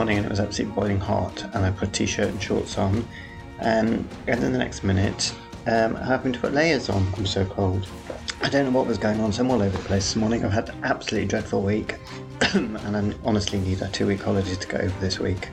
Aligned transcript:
morning 0.00 0.16
and 0.16 0.24
it 0.24 0.30
was 0.30 0.40
absolutely 0.40 0.74
boiling 0.74 0.98
hot, 0.98 1.44
and 1.54 1.62
I 1.62 1.70
put 1.72 1.88
a 1.88 1.92
t-shirt 1.92 2.28
and 2.28 2.42
shorts 2.42 2.78
on, 2.78 3.06
um, 3.60 4.08
and 4.26 4.42
then 4.42 4.50
the 4.50 4.56
next 4.56 4.82
minute 4.82 5.34
um, 5.66 5.94
I 5.94 6.06
happened 6.06 6.32
to 6.36 6.40
put 6.40 6.54
layers 6.54 6.88
on. 6.88 7.06
I'm 7.18 7.26
so 7.26 7.44
cold. 7.44 7.86
I 8.40 8.48
don't 8.48 8.64
know 8.64 8.70
what 8.70 8.86
was 8.86 8.96
going 8.96 9.20
on, 9.20 9.30
so 9.30 9.42
I'm 9.42 9.50
all 9.50 9.60
over 9.60 9.76
the 9.76 9.84
place 9.84 10.04
this 10.04 10.16
morning. 10.16 10.42
I've 10.42 10.52
had 10.52 10.70
an 10.70 10.82
absolutely 10.84 11.28
dreadful 11.28 11.60
week, 11.60 11.96
and 12.54 12.96
I 12.96 13.14
honestly 13.26 13.60
need 13.60 13.82
a 13.82 13.88
two-week 13.88 14.22
holiday 14.22 14.54
to 14.54 14.68
go 14.68 14.78
over 14.78 15.00
this 15.00 15.18
week 15.18 15.50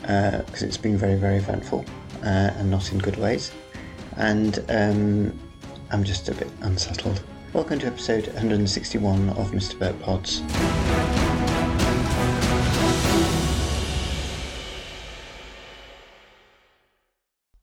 because 0.00 0.62
uh, 0.64 0.66
it's 0.66 0.76
been 0.76 0.96
very, 0.96 1.14
very 1.14 1.36
eventful 1.36 1.84
uh, 2.24 2.50
and 2.56 2.72
not 2.72 2.90
in 2.90 2.98
good 2.98 3.18
ways, 3.18 3.52
and 4.16 4.64
um, 4.68 5.38
I'm 5.92 6.02
just 6.02 6.28
a 6.28 6.34
bit 6.34 6.50
unsettled. 6.62 7.22
Welcome 7.52 7.78
to 7.78 7.86
episode 7.86 8.26
161 8.26 9.28
of 9.28 9.52
Mr. 9.52 9.78
Bert 9.78 10.00
Pods. 10.02 10.42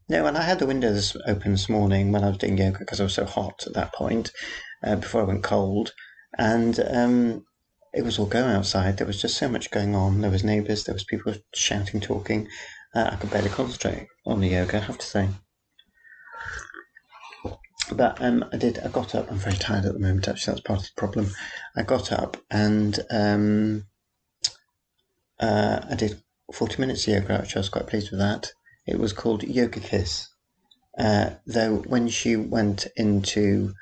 No, 0.09 0.25
and 0.25 0.37
I 0.37 0.43
had 0.43 0.59
the 0.59 0.67
windows 0.67 1.17
open 1.27 1.51
this 1.51 1.67
morning 1.67 2.11
when 2.11 2.23
I 2.23 2.29
was 2.29 2.37
doing 2.37 2.57
yoga 2.57 2.79
because 2.79 3.01
I 3.01 3.03
was 3.03 3.13
so 3.13 3.25
hot 3.25 3.65
at 3.67 3.73
that 3.73 3.93
point 3.93 4.31
uh, 4.81 4.95
before 4.95 5.21
I 5.21 5.25
went 5.25 5.43
cold, 5.43 5.93
and 6.37 6.79
um, 6.79 7.45
it 7.93 8.03
was 8.03 8.17
all 8.17 8.25
go 8.25 8.45
outside. 8.45 8.97
There 8.97 9.07
was 9.07 9.21
just 9.21 9.37
so 9.37 9.49
much 9.49 9.69
going 9.69 9.95
on. 9.95 10.21
There 10.21 10.31
was 10.31 10.45
neighbours, 10.45 10.85
there 10.85 10.95
was 10.95 11.03
people 11.03 11.33
shouting, 11.53 11.99
talking. 11.99 12.47
Uh, 12.95 13.09
I 13.11 13.15
could 13.17 13.31
barely 13.31 13.49
concentrate 13.49 14.07
on 14.25 14.39
the 14.39 14.47
yoga, 14.47 14.77
I 14.77 14.81
have 14.81 14.97
to 14.97 15.05
say. 15.05 15.29
But 17.91 18.21
um, 18.21 18.45
I 18.51 18.57
did. 18.57 18.79
I 18.79 18.87
got 18.87 19.15
up. 19.15 19.29
I'm 19.31 19.37
very 19.37 19.57
tired 19.57 19.85
at 19.85 19.93
the 19.93 19.99
moment. 19.99 20.27
Actually, 20.27 20.55
that's 20.55 20.67
part 20.67 20.79
of 20.79 20.85
the 20.85 20.91
problem. 20.97 21.31
I 21.75 21.83
got 21.83 22.11
up 22.11 22.37
and 22.51 22.99
um, 23.11 23.85
uh, 25.39 25.81
I 25.89 25.95
did 25.95 26.21
40 26.53 26.81
minutes 26.81 27.07
of 27.07 27.13
yoga. 27.13 27.39
Which 27.39 27.55
I 27.55 27.59
was 27.59 27.69
quite 27.69 27.87
pleased 27.87 28.11
with 28.11 28.19
that. 28.19 28.51
It 28.87 28.99
was 28.99 29.13
called 29.13 29.43
Yoga 29.43 29.79
Kiss. 29.79 30.29
Uh, 30.97 31.31
though 31.45 31.77
when 31.87 32.07
she 32.07 32.35
went 32.35 32.87
into 32.95 33.73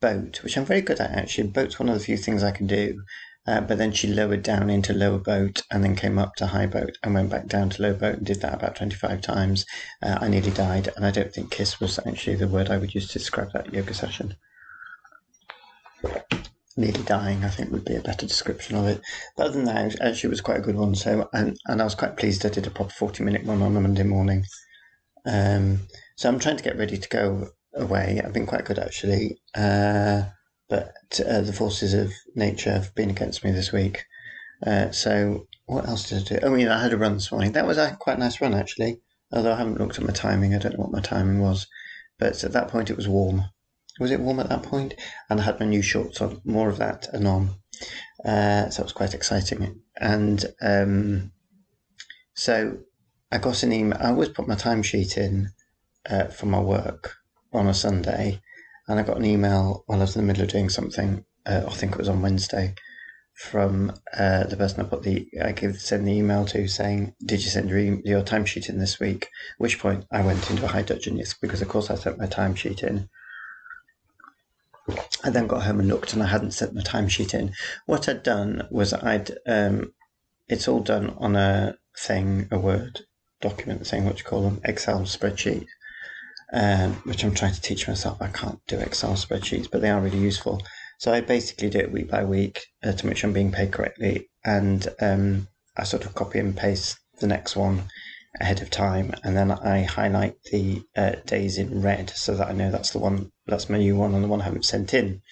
boat, 0.00 0.42
which 0.42 0.56
I'm 0.56 0.64
very 0.64 0.80
good 0.80 1.00
at 1.00 1.12
actually, 1.12 1.48
boat's 1.48 1.78
one 1.78 1.88
of 1.88 1.94
the 1.98 2.04
few 2.04 2.16
things 2.16 2.42
I 2.42 2.50
can 2.50 2.66
do. 2.66 3.02
Uh, 3.46 3.60
but 3.60 3.76
then 3.76 3.92
she 3.92 4.08
lowered 4.08 4.42
down 4.42 4.70
into 4.70 4.94
lower 4.94 5.18
boat 5.18 5.62
and 5.70 5.84
then 5.84 5.94
came 5.94 6.18
up 6.18 6.34
to 6.34 6.46
high 6.46 6.66
boat 6.66 6.96
and 7.02 7.12
went 7.12 7.28
back 7.28 7.46
down 7.46 7.68
to 7.68 7.82
low 7.82 7.92
boat 7.92 8.16
and 8.16 8.26
did 8.26 8.40
that 8.40 8.54
about 8.54 8.76
25 8.76 9.20
times. 9.20 9.66
Uh, 10.02 10.16
I 10.18 10.28
nearly 10.28 10.50
died, 10.50 10.88
and 10.96 11.04
I 11.04 11.10
don't 11.10 11.32
think 11.32 11.50
kiss 11.50 11.78
was 11.78 11.98
actually 12.06 12.36
the 12.36 12.48
word 12.48 12.70
I 12.70 12.78
would 12.78 12.94
use 12.94 13.06
to 13.08 13.18
describe 13.18 13.52
that 13.52 13.72
yoga 13.72 13.92
session. 13.92 14.34
Nearly 16.76 17.02
dying, 17.04 17.44
I 17.44 17.50
think, 17.50 17.70
would 17.70 17.84
be 17.84 17.94
a 17.94 18.00
better 18.00 18.26
description 18.26 18.76
of 18.76 18.86
it. 18.86 19.00
But 19.36 19.46
other 19.46 19.54
than 19.54 19.64
that, 19.66 20.00
actually, 20.00 20.28
it 20.28 20.30
was 20.30 20.40
quite 20.40 20.58
a 20.58 20.62
good 20.62 20.74
one. 20.74 20.94
So, 20.94 21.28
and, 21.32 21.56
and 21.66 21.80
I 21.80 21.84
was 21.84 21.94
quite 21.94 22.16
pleased 22.16 22.44
I 22.44 22.48
did 22.48 22.66
a 22.66 22.70
proper 22.70 22.90
40 22.90 23.22
minute 23.22 23.44
one 23.44 23.62
on 23.62 23.76
a 23.76 23.80
Monday 23.80 24.02
morning. 24.02 24.44
Um, 25.24 25.80
so 26.16 26.28
I'm 26.28 26.38
trying 26.38 26.56
to 26.56 26.64
get 26.64 26.76
ready 26.76 26.98
to 26.98 27.08
go 27.08 27.48
away. 27.74 28.20
I've 28.24 28.32
been 28.32 28.46
quite 28.46 28.64
good 28.64 28.78
actually. 28.78 29.40
Uh, 29.54 30.24
but 30.68 30.92
uh, 31.26 31.42
the 31.42 31.52
forces 31.52 31.94
of 31.94 32.12
nature 32.34 32.72
have 32.72 32.94
been 32.94 33.10
against 33.10 33.44
me 33.44 33.52
this 33.52 33.72
week. 33.72 34.04
Uh, 34.66 34.90
so 34.90 35.46
what 35.66 35.86
else 35.86 36.08
did 36.08 36.22
I 36.22 36.40
do? 36.40 36.46
Oh, 36.46 36.54
yeah, 36.54 36.76
I 36.76 36.82
had 36.82 36.92
a 36.92 36.96
run 36.96 37.14
this 37.14 37.30
morning. 37.30 37.52
That 37.52 37.66
was 37.66 37.78
a 37.78 37.96
quite 38.00 38.18
nice 38.18 38.40
run 38.40 38.54
actually. 38.54 39.00
Although 39.32 39.52
I 39.52 39.58
haven't 39.58 39.78
looked 39.78 39.98
at 39.98 40.04
my 40.04 40.12
timing, 40.12 40.54
I 40.54 40.58
don't 40.58 40.72
know 40.74 40.84
what 40.84 40.92
my 40.92 41.00
timing 41.00 41.40
was. 41.40 41.66
But 42.18 42.42
at 42.44 42.52
that 42.52 42.68
point, 42.68 42.90
it 42.90 42.96
was 42.96 43.08
warm. 43.08 43.44
Was 44.00 44.10
it 44.10 44.20
warm 44.20 44.40
at 44.40 44.48
that 44.48 44.62
point? 44.62 44.94
And 45.30 45.40
I 45.40 45.44
had 45.44 45.60
my 45.60 45.66
new 45.66 45.82
shorts 45.82 46.20
on. 46.20 46.40
More 46.44 46.68
of 46.68 46.78
that 46.78 47.08
anon. 47.14 47.50
Uh, 48.24 48.70
so 48.70 48.82
it 48.82 48.86
was 48.86 48.92
quite 48.92 49.14
exciting. 49.14 49.80
And 50.00 50.44
um, 50.60 51.32
so 52.34 52.78
I 53.30 53.38
got 53.38 53.62
an 53.62 53.72
email. 53.72 53.98
I 54.00 54.08
always 54.08 54.28
put 54.28 54.48
my 54.48 54.56
timesheet 54.56 55.16
in 55.16 55.50
uh, 56.08 56.26
for 56.26 56.46
my 56.46 56.60
work 56.60 57.14
on 57.52 57.68
a 57.68 57.74
Sunday, 57.74 58.40
and 58.88 58.98
I 58.98 59.02
got 59.02 59.16
an 59.16 59.24
email 59.24 59.84
while 59.86 59.98
I 59.98 60.02
was 60.02 60.16
in 60.16 60.22
the 60.22 60.26
middle 60.26 60.44
of 60.44 60.50
doing 60.50 60.68
something. 60.68 61.24
Uh, 61.46 61.62
I 61.66 61.70
think 61.70 61.92
it 61.92 61.98
was 61.98 62.08
on 62.08 62.22
Wednesday 62.22 62.74
from 63.34 63.92
uh, 64.16 64.44
the 64.44 64.56
person 64.56 64.80
I 64.80 64.84
put 64.84 65.02
the 65.02 65.28
I 65.42 65.52
gave 65.52 65.80
send 65.80 66.06
the 66.06 66.12
email 66.12 66.44
to 66.46 66.68
saying, 66.68 67.14
"Did 67.24 67.44
you 67.44 67.50
send 67.50 67.68
your 67.68 67.78
your 67.78 68.22
timesheet 68.22 68.68
in 68.68 68.78
this 68.78 68.98
week?" 69.00 69.24
At 69.24 69.58
which 69.58 69.78
point 69.78 70.04
I 70.10 70.22
went 70.22 70.50
into 70.50 70.64
a 70.64 70.68
high 70.68 70.82
dudgeon 70.82 71.20
because 71.40 71.62
of 71.62 71.68
course 71.68 71.90
I 71.90 71.96
sent 71.96 72.18
my 72.18 72.26
timesheet 72.26 72.82
in. 72.82 73.08
I 75.22 75.30
then 75.30 75.46
got 75.46 75.62
home 75.62 75.80
and 75.80 75.88
looked, 75.88 76.12
and 76.12 76.22
I 76.22 76.26
hadn't 76.26 76.52
sent 76.52 76.74
my 76.74 76.82
timesheet 76.82 77.34
in. 77.34 77.52
What 77.86 78.08
I'd 78.08 78.22
done 78.22 78.66
was 78.70 78.92
I'd 78.92 79.30
um, 79.46 79.92
it's 80.48 80.68
all 80.68 80.80
done 80.80 81.10
on 81.18 81.36
a 81.36 81.76
thing, 81.98 82.48
a 82.50 82.58
Word 82.58 83.00
document 83.40 83.86
thing, 83.86 84.04
what 84.04 84.18
you 84.18 84.24
call 84.24 84.42
them, 84.42 84.60
Excel 84.64 85.00
spreadsheet 85.00 85.66
um, 86.54 86.92
which 87.04 87.24
I'm 87.24 87.34
trying 87.34 87.52
to 87.52 87.60
teach 87.60 87.88
myself. 87.88 88.22
I 88.22 88.28
can't 88.28 88.60
do 88.66 88.78
Excel 88.78 89.14
spreadsheets, 89.14 89.70
but 89.70 89.80
they 89.80 89.90
are 89.90 90.00
really 90.00 90.18
useful. 90.18 90.62
So 90.98 91.12
I 91.12 91.20
basically 91.20 91.68
do 91.68 91.80
it 91.80 91.92
week 91.92 92.08
by 92.08 92.24
week 92.24 92.66
uh, 92.82 92.92
to 92.92 93.06
make 93.06 93.16
sure 93.16 93.28
I'm 93.28 93.34
being 93.34 93.52
paid 93.52 93.72
correctly, 93.72 94.30
and 94.44 94.86
um, 95.00 95.48
I 95.76 95.84
sort 95.84 96.06
of 96.06 96.14
copy 96.14 96.38
and 96.38 96.56
paste 96.56 96.98
the 97.20 97.26
next 97.26 97.56
one 97.56 97.84
ahead 98.40 98.60
of 98.62 98.70
time, 98.70 99.14
and 99.22 99.36
then 99.36 99.50
I 99.50 99.82
highlight 99.82 100.42
the 100.50 100.82
uh, 100.96 101.12
days 101.26 101.58
in 101.58 101.82
red 101.82 102.10
so 102.10 102.34
that 102.34 102.48
I 102.48 102.52
know 102.52 102.70
that's 102.70 102.90
the 102.90 102.98
one, 102.98 103.30
that's 103.46 103.70
my 103.70 103.78
new 103.78 103.96
one, 103.96 104.14
and 104.14 104.24
the 104.24 104.28
one 104.28 104.40
I 104.40 104.44
haven't 104.44 104.64
sent 104.64 104.92
in. 104.94 105.22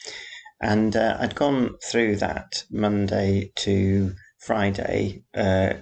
And 0.61 0.95
uh, 0.95 1.17
I'd 1.19 1.35
gone 1.35 1.77
through 1.83 2.17
that 2.17 2.65
Monday 2.71 3.53
to 3.57 4.15
Friday, 4.39 5.25
uh, 5.35 5.75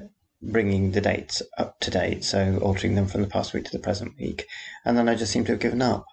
bringing 0.42 0.92
the 0.92 1.02
dates 1.02 1.42
up 1.58 1.78
to 1.80 1.90
date, 1.90 2.24
so 2.24 2.58
altering 2.62 2.94
them 2.94 3.06
from 3.06 3.20
the 3.20 3.28
past 3.28 3.52
week 3.52 3.64
to 3.64 3.72
the 3.72 3.78
present 3.78 4.14
week. 4.18 4.46
And 4.84 4.96
then 4.96 5.08
I 5.08 5.14
just 5.14 5.32
seemed 5.32 5.46
to 5.46 5.52
have 5.52 5.60
given 5.60 5.82
up. 5.82 6.06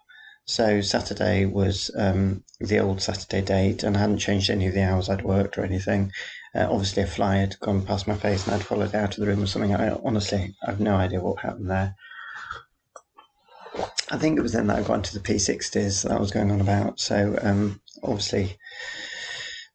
So 0.43 0.79
Saturday 0.79 1.45
was 1.45 1.91
um, 1.97 2.43
the 2.59 2.79
old 2.79 3.01
Saturday 3.01 3.41
date, 3.41 3.83
and 3.83 3.95
I 3.95 4.01
hadn't 4.01 4.19
changed 4.19 4.49
any 4.49 4.67
of 4.67 4.73
the 4.73 4.83
hours 4.83 5.09
I'd 5.09 5.23
worked 5.23 5.57
or 5.57 5.63
anything. 5.63 6.11
Uh, 6.57 6.67
obviously, 6.71 7.03
a 7.03 7.07
fly 7.07 7.37
had 7.37 7.59
gone 7.59 7.85
past 7.85 8.07
my 8.07 8.15
face, 8.15 8.45
and 8.45 8.55
I'd 8.55 8.65
followed 8.65 8.95
out 8.95 9.13
of 9.13 9.19
the 9.19 9.27
room 9.27 9.43
or 9.43 9.47
something. 9.47 9.75
I 9.75 9.91
honestly, 10.03 10.55
I've 10.65 10.79
no 10.79 10.95
idea 10.95 11.21
what 11.21 11.39
happened 11.39 11.69
there. 11.69 11.95
I 14.09 14.17
think 14.17 14.39
it 14.39 14.41
was 14.41 14.53
then 14.53 14.67
that 14.67 14.79
I 14.79 14.81
got 14.81 14.95
into 14.95 15.13
the 15.13 15.23
P60s 15.23 16.03
that 16.03 16.11
I 16.11 16.19
was 16.19 16.31
going 16.31 16.49
on 16.49 16.61
about. 16.61 16.99
So 16.99 17.37
um, 17.43 17.79
obviously, 18.01 18.57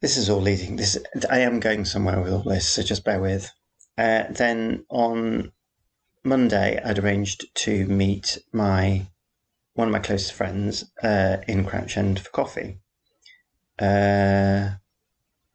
this 0.01 0.17
is 0.17 0.29
all 0.29 0.41
leading. 0.41 0.75
This 0.75 0.99
I 1.31 1.41
am 1.41 1.61
going 1.61 1.85
somewhere 1.85 2.21
with 2.21 2.33
all 2.33 2.43
this, 2.43 2.69
so 2.69 2.83
just 2.83 3.05
bear 3.05 3.21
with. 3.21 3.53
Uh, 3.97 4.25
then 4.31 4.85
on 4.89 5.53
Monday, 6.25 6.81
I'd 6.85 6.99
arranged 6.99 7.45
to 7.57 7.87
meet 7.87 8.39
my 8.53 9.07
one 9.75 9.89
of 9.89 9.93
my 9.93 10.01
closest 10.01 10.33
friends 10.33 10.91
uh, 11.03 11.39
in 11.47 11.65
Crouch 11.65 11.97
End 11.97 12.19
for 12.19 12.31
coffee. 12.31 12.79
Uh, 13.79 14.71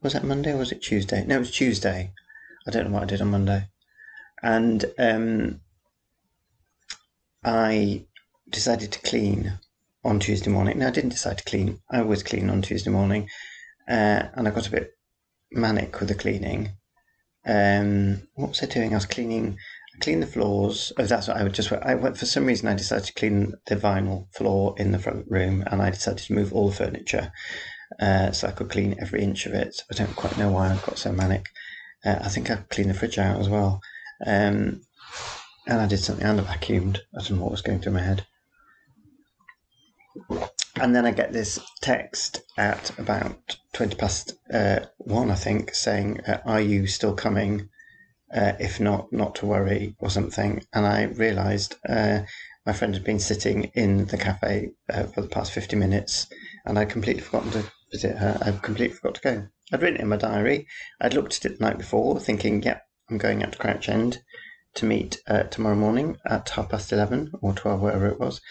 was 0.07 0.13
that 0.13 0.23
Monday 0.23 0.53
or 0.53 0.57
was 0.57 0.71
it 0.71 0.81
Tuesday? 0.81 1.25
No, 1.25 1.35
it 1.35 1.39
was 1.39 1.51
Tuesday. 1.51 2.13
I 2.65 2.71
don't 2.71 2.85
know 2.85 2.93
what 2.93 3.03
I 3.03 3.07
did 3.07 3.19
on 3.19 3.27
Monday. 3.27 3.67
And 4.41 4.85
um, 4.97 5.59
I 7.43 8.05
decided 8.49 8.93
to 8.93 9.01
clean 9.01 9.59
on 10.05 10.21
Tuesday 10.21 10.49
morning. 10.49 10.79
No, 10.79 10.87
I 10.87 10.91
didn't 10.91 11.09
decide 11.09 11.39
to 11.39 11.43
clean. 11.43 11.81
I 11.91 11.99
always 11.99 12.23
clean 12.23 12.49
on 12.49 12.61
Tuesday 12.61 12.89
morning. 12.89 13.27
Uh, 13.85 14.31
and 14.33 14.47
I 14.47 14.51
got 14.51 14.67
a 14.67 14.71
bit 14.71 14.93
manic 15.51 15.99
with 15.99 16.07
the 16.07 16.15
cleaning. 16.15 16.69
Um, 17.45 18.29
what 18.35 18.47
was 18.51 18.63
I 18.63 18.67
doing? 18.67 18.93
I 18.93 18.95
was 18.95 19.05
cleaning. 19.05 19.57
I 19.93 19.99
cleaned 19.99 20.23
the 20.23 20.27
floors. 20.27 20.93
Oh, 20.97 21.03
that's 21.03 21.27
what 21.27 21.35
I 21.35 21.43
would 21.43 21.53
just. 21.53 21.69
I 21.73 21.95
went 21.95 22.17
for 22.17 22.25
some 22.25 22.45
reason. 22.45 22.69
I 22.69 22.75
decided 22.75 23.07
to 23.07 23.13
clean 23.13 23.55
the 23.65 23.75
vinyl 23.75 24.33
floor 24.33 24.73
in 24.77 24.93
the 24.93 24.99
front 24.99 25.25
room, 25.29 25.65
and 25.69 25.81
I 25.81 25.89
decided 25.89 26.23
to 26.27 26.33
move 26.33 26.53
all 26.53 26.69
the 26.69 26.75
furniture 26.75 27.33
uh, 27.99 28.31
so 28.31 28.47
I 28.47 28.51
could 28.51 28.69
clean 28.69 28.95
every 28.99 29.21
inch 29.21 29.45
of 29.45 29.53
it. 29.53 29.83
I 29.91 29.95
don't 29.95 30.15
quite 30.15 30.37
know 30.37 30.49
why 30.51 30.71
I 30.71 30.75
got 30.77 30.97
so 30.97 31.11
manic. 31.11 31.47
Uh, 32.05 32.19
I 32.21 32.29
think 32.29 32.49
I 32.49 32.57
cleaned 32.69 32.89
the 32.89 32.93
fridge 32.93 33.17
out 33.17 33.39
as 33.39 33.49
well, 33.49 33.81
um, 34.25 34.81
and 35.65 35.81
I 35.81 35.87
did 35.87 35.99
something. 35.99 36.25
And 36.25 36.41
I 36.41 36.43
vacuumed. 36.43 36.99
I 37.17 37.21
don't 37.21 37.37
know 37.37 37.43
what 37.43 37.51
was 37.51 37.61
going 37.61 37.79
through 37.79 37.93
my 37.93 38.01
head. 38.01 38.25
And 40.79 40.95
then 40.95 41.05
I 41.05 41.11
get 41.11 41.33
this 41.33 41.59
text 41.81 42.41
at 42.57 42.97
about 42.99 43.57
20 43.73 43.95
past 43.95 44.33
uh, 44.53 44.81
one, 44.97 45.31
I 45.31 45.35
think, 45.35 45.73
saying, 45.73 46.21
uh, 46.27 46.39
Are 46.45 46.61
you 46.61 46.85
still 46.87 47.15
coming? 47.15 47.69
Uh, 48.33 48.53
if 48.59 48.79
not, 48.79 49.11
not 49.11 49.35
to 49.35 49.45
worry, 49.45 49.95
or 49.99 50.09
something. 50.09 50.63
And 50.73 50.85
I 50.85 51.03
realised 51.03 51.75
uh, 51.87 52.21
my 52.65 52.73
friend 52.73 52.93
had 52.93 53.05
been 53.05 53.19
sitting 53.19 53.71
in 53.73 54.05
the 54.05 54.17
cafe 54.17 54.71
uh, 54.89 55.03
for 55.03 55.21
the 55.21 55.29
past 55.29 55.53
50 55.53 55.77
minutes, 55.77 56.27
and 56.65 56.77
I'd 56.77 56.89
completely 56.89 57.21
forgotten 57.21 57.51
to 57.51 57.71
visit 57.91 58.17
her. 58.17 58.37
I'd 58.41 58.61
completely 58.61 58.95
forgot 58.95 59.15
to 59.15 59.21
go. 59.21 59.47
I'd 59.71 59.81
written 59.81 59.97
it 59.97 60.01
in 60.01 60.09
my 60.09 60.17
diary. 60.17 60.67
I'd 61.01 61.13
looked 61.13 61.37
at 61.37 61.45
it 61.51 61.59
the 61.59 61.65
night 61.65 61.77
before, 61.77 62.19
thinking, 62.19 62.63
Yep, 62.63 62.81
I'm 63.09 63.17
going 63.17 63.43
out 63.43 63.53
to 63.53 63.57
Crouch 63.57 63.89
End 63.89 64.21
to 64.75 64.85
meet 64.85 65.21
uh, 65.27 65.43
tomorrow 65.43 65.75
morning 65.75 66.17
at 66.25 66.49
half 66.49 66.69
past 66.69 66.91
11 66.91 67.31
or 67.41 67.53
12, 67.53 67.81
whatever 67.81 68.07
it 68.07 68.19
was, 68.19 68.41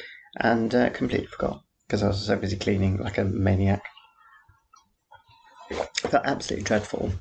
and 0.40 0.70
completely 0.92 1.26
forgot 1.26 1.62
because 1.86 2.02
I 2.02 2.08
was 2.08 2.26
so 2.26 2.36
busy 2.36 2.56
cleaning 2.56 2.98
like 2.98 3.18
a 3.18 3.24
maniac. 3.24 3.82
But 6.10 6.26
absolutely 6.26 6.64
dreadful. 6.64 7.12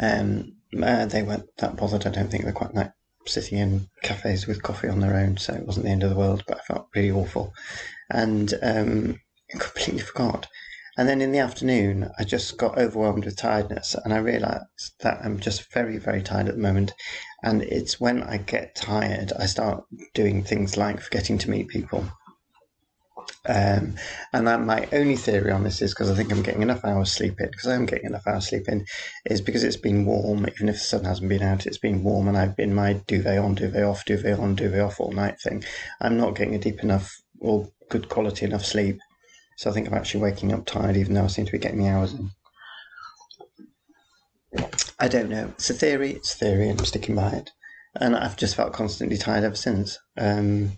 Um, 0.00 0.56
uh, 0.82 1.06
they 1.06 1.22
weren't 1.22 1.48
that 1.58 1.76
bothered. 1.76 2.06
I 2.06 2.10
don't 2.10 2.30
think 2.30 2.44
they're 2.44 2.52
quite 2.52 2.74
like 2.74 2.92
sitting 3.26 3.58
in 3.58 3.88
cafes 4.02 4.46
with 4.46 4.62
coffee 4.62 4.88
on 4.88 5.00
their 5.00 5.16
own, 5.16 5.36
so 5.36 5.54
it 5.54 5.66
wasn't 5.66 5.86
the 5.86 5.92
end 5.92 6.02
of 6.02 6.10
the 6.10 6.16
world. 6.16 6.44
But 6.46 6.58
I 6.58 6.62
felt 6.62 6.88
really 6.94 7.10
awful, 7.10 7.52
and 8.10 8.52
um, 8.62 9.20
completely 9.50 10.00
forgot. 10.00 10.46
And 10.96 11.08
then 11.08 11.20
in 11.20 11.32
the 11.32 11.40
afternoon, 11.40 12.10
I 12.18 12.24
just 12.24 12.56
got 12.56 12.78
overwhelmed 12.78 13.24
with 13.24 13.36
tiredness, 13.36 13.96
and 14.04 14.14
I 14.14 14.18
realised 14.18 14.94
that 15.00 15.20
I'm 15.24 15.40
just 15.40 15.72
very, 15.72 15.98
very 15.98 16.22
tired 16.22 16.48
at 16.48 16.54
the 16.54 16.60
moment. 16.60 16.92
And 17.42 17.62
it's 17.62 18.00
when 18.00 18.22
I 18.22 18.36
get 18.36 18.76
tired, 18.76 19.32
I 19.38 19.46
start 19.46 19.84
doing 20.14 20.44
things 20.44 20.76
like 20.76 21.00
forgetting 21.00 21.38
to 21.38 21.50
meet 21.50 21.68
people. 21.68 22.06
Um, 23.46 23.96
and 24.32 24.46
that 24.46 24.62
my 24.62 24.88
only 24.92 25.16
theory 25.16 25.50
on 25.50 25.64
this 25.64 25.82
is 25.82 25.92
because 25.92 26.10
I 26.10 26.14
think 26.14 26.32
I'm 26.32 26.42
getting 26.42 26.62
enough 26.62 26.84
hours 26.84 27.12
sleep 27.12 27.40
in, 27.40 27.50
because 27.50 27.66
I 27.66 27.74
am 27.74 27.86
getting 27.86 28.06
enough 28.06 28.26
hours 28.26 28.48
sleep 28.48 28.68
in, 28.68 28.86
is 29.26 29.40
because 29.40 29.64
it's 29.64 29.76
been 29.76 30.04
warm, 30.04 30.46
even 30.48 30.68
if 30.68 30.76
the 30.76 30.80
sun 30.80 31.04
hasn't 31.04 31.28
been 31.28 31.42
out, 31.42 31.66
it's 31.66 31.78
been 31.78 32.02
warm, 32.04 32.28
and 32.28 32.38
I've 32.38 32.56
been 32.56 32.74
my 32.74 32.94
duvet 33.06 33.38
on, 33.38 33.54
duvet 33.56 33.82
off, 33.82 34.04
duvet 34.04 34.38
on, 34.38 34.54
duvet 34.54 34.80
off 34.80 35.00
all 35.00 35.12
night 35.12 35.40
thing. 35.40 35.64
I'm 36.00 36.16
not 36.16 36.36
getting 36.36 36.54
a 36.54 36.58
deep 36.58 36.82
enough 36.82 37.20
or 37.40 37.68
good 37.90 38.08
quality 38.08 38.46
enough 38.46 38.64
sleep. 38.64 39.00
So 39.56 39.70
I 39.70 39.72
think 39.72 39.86
I'm 39.86 39.94
actually 39.94 40.22
waking 40.22 40.52
up 40.52 40.66
tired, 40.66 40.96
even 40.96 41.14
though 41.14 41.24
I 41.24 41.28
seem 41.28 41.46
to 41.46 41.52
be 41.52 41.58
getting 41.58 41.78
the 41.78 41.88
hours 41.88 42.12
in. 42.12 42.30
I 44.98 45.08
don't 45.08 45.28
know. 45.28 45.48
It's 45.54 45.70
a 45.70 45.74
theory. 45.74 46.12
It's 46.12 46.34
a 46.34 46.38
theory, 46.38 46.68
and 46.68 46.78
I'm 46.78 46.86
sticking 46.86 47.14
by 47.14 47.30
it. 47.30 47.50
And 47.94 48.16
I've 48.16 48.36
just 48.36 48.56
felt 48.56 48.72
constantly 48.72 49.16
tired 49.16 49.44
ever 49.44 49.54
since. 49.54 49.98
Um, 50.16 50.72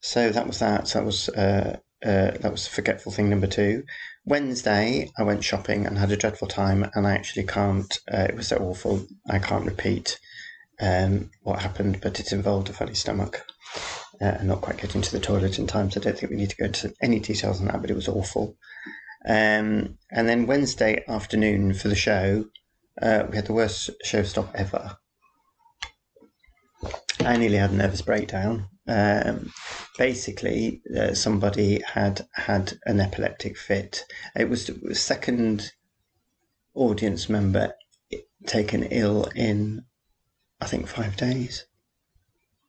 so 0.00 0.30
that 0.30 0.46
was 0.46 0.58
that. 0.60 0.88
So 0.88 0.98
that 0.98 1.04
was 1.04 1.28
uh, 1.30 1.78
uh, 2.04 2.30
that 2.38 2.50
was 2.50 2.66
forgetful 2.66 3.12
thing 3.12 3.28
number 3.28 3.46
two. 3.46 3.84
Wednesday, 4.24 5.10
I 5.18 5.22
went 5.22 5.42
shopping 5.42 5.86
and 5.86 5.98
had 5.98 6.12
a 6.12 6.16
dreadful 6.16 6.48
time, 6.48 6.88
and 6.94 7.06
I 7.06 7.14
actually 7.14 7.44
can't. 7.44 7.98
Uh, 8.12 8.26
it 8.28 8.36
was 8.36 8.48
so 8.48 8.58
awful. 8.58 9.06
I 9.28 9.38
can't 9.38 9.66
repeat 9.66 10.18
um, 10.80 11.30
what 11.42 11.60
happened, 11.60 12.00
but 12.00 12.20
it 12.20 12.32
involved 12.32 12.68
a 12.68 12.72
funny 12.72 12.94
stomach 12.94 13.44
uh, 14.20 14.36
and 14.38 14.48
not 14.48 14.60
quite 14.60 14.78
getting 14.78 15.02
to 15.02 15.12
the 15.12 15.20
toilet 15.20 15.58
in 15.58 15.66
time. 15.66 15.90
So 15.90 16.00
I 16.00 16.04
don't 16.04 16.18
think 16.18 16.30
we 16.30 16.36
need 16.36 16.50
to 16.50 16.56
go 16.56 16.66
into 16.66 16.94
any 17.00 17.20
details 17.20 17.60
on 17.60 17.66
that, 17.66 17.80
but 17.80 17.90
it 17.90 17.96
was 17.96 18.08
awful. 18.08 18.56
Um, 19.26 19.98
and 20.10 20.28
then 20.28 20.46
Wednesday 20.46 21.04
afternoon 21.08 21.74
for 21.74 21.88
the 21.88 21.94
show, 21.94 22.46
uh, 23.00 23.24
we 23.28 23.36
had 23.36 23.46
the 23.46 23.52
worst 23.52 23.90
show 24.04 24.22
stop 24.22 24.50
ever. 24.54 24.96
I 27.20 27.36
nearly 27.36 27.56
had 27.56 27.70
a 27.70 27.76
nervous 27.76 28.02
breakdown. 28.02 28.68
Um, 28.86 29.52
basically, 29.98 30.80
uh, 30.96 31.14
somebody 31.14 31.82
had 31.82 32.26
had 32.34 32.78
an 32.86 33.00
epileptic 33.00 33.58
fit. 33.58 34.04
It 34.34 34.48
was 34.48 34.66
the 34.66 34.94
second 34.94 35.72
audience 36.74 37.28
member 37.28 37.74
taken 38.46 38.84
ill 38.84 39.28
in, 39.34 39.84
I 40.60 40.66
think, 40.66 40.88
five 40.88 41.16
days. 41.16 41.66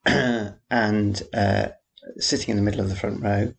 and 0.71 1.23
uh, 1.33 1.69
sitting 2.17 2.49
in 2.49 2.57
the 2.57 2.63
middle 2.63 2.81
of 2.81 2.89
the 2.89 2.95
front 2.95 3.21
row, 3.21 3.53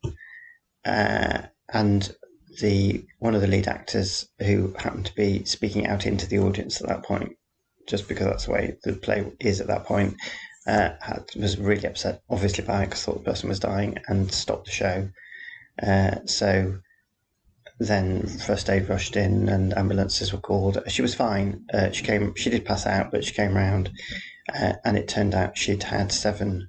uh, 0.85 1.43
and 1.73 2.15
the 2.61 3.05
one 3.19 3.35
of 3.35 3.41
the 3.41 3.47
lead 3.47 3.69
actors 3.69 4.29
who 4.41 4.75
happened 4.79 5.07
to 5.07 5.15
be 5.15 5.45
speaking 5.45 5.87
out 5.87 6.07
into 6.07 6.27
the 6.27 6.39
audience 6.39 6.81
at 6.81 6.89
that 6.89 7.05
point, 7.05 7.37
just 7.87 8.09
because 8.09 8.27
that's 8.27 8.47
the 8.47 8.53
way 8.53 8.77
the 8.85 8.95
play 8.95 9.31
is 9.41 9.61
at 9.61 9.67
that 9.69 9.85
point, 9.85 10.15
uh, 10.67 10.91
had, 11.01 11.25
was 11.37 11.59
really 11.59 11.87
upset, 11.87 12.23
obviously 12.29 12.65
by 12.65 12.83
it, 12.83 12.87
because 12.87 13.05
thought 13.05 13.25
the 13.25 13.31
person 13.31 13.49
was 13.49 13.61
dying, 13.61 13.99
and 14.09 14.33
stopped 14.33 14.67
the 14.67 14.73
show. 14.73 15.09
Uh, 15.83 16.17
so 16.27 16.79
then 17.79 18.27
first 18.27 18.69
aid 18.69 18.89
rushed 18.89 19.17
in 19.17 19.49
and 19.49 19.77
ambulances 19.77 20.33
were 20.33 20.39
called. 20.39 20.83
She 20.89 21.03
was 21.03 21.15
fine. 21.15 21.65
Uh, 21.73 21.91
she 21.91 22.05
came. 22.05 22.35
She 22.35 22.51
did 22.51 22.65
pass 22.65 22.87
out, 22.87 23.11
but 23.11 23.25
she 23.25 23.33
came 23.33 23.55
round 23.55 23.91
uh, 24.55 24.75
and 24.85 24.97
it 24.97 25.09
turned 25.09 25.35
out 25.35 25.59
she'd 25.59 25.83
had 25.83 26.13
seven 26.13 26.69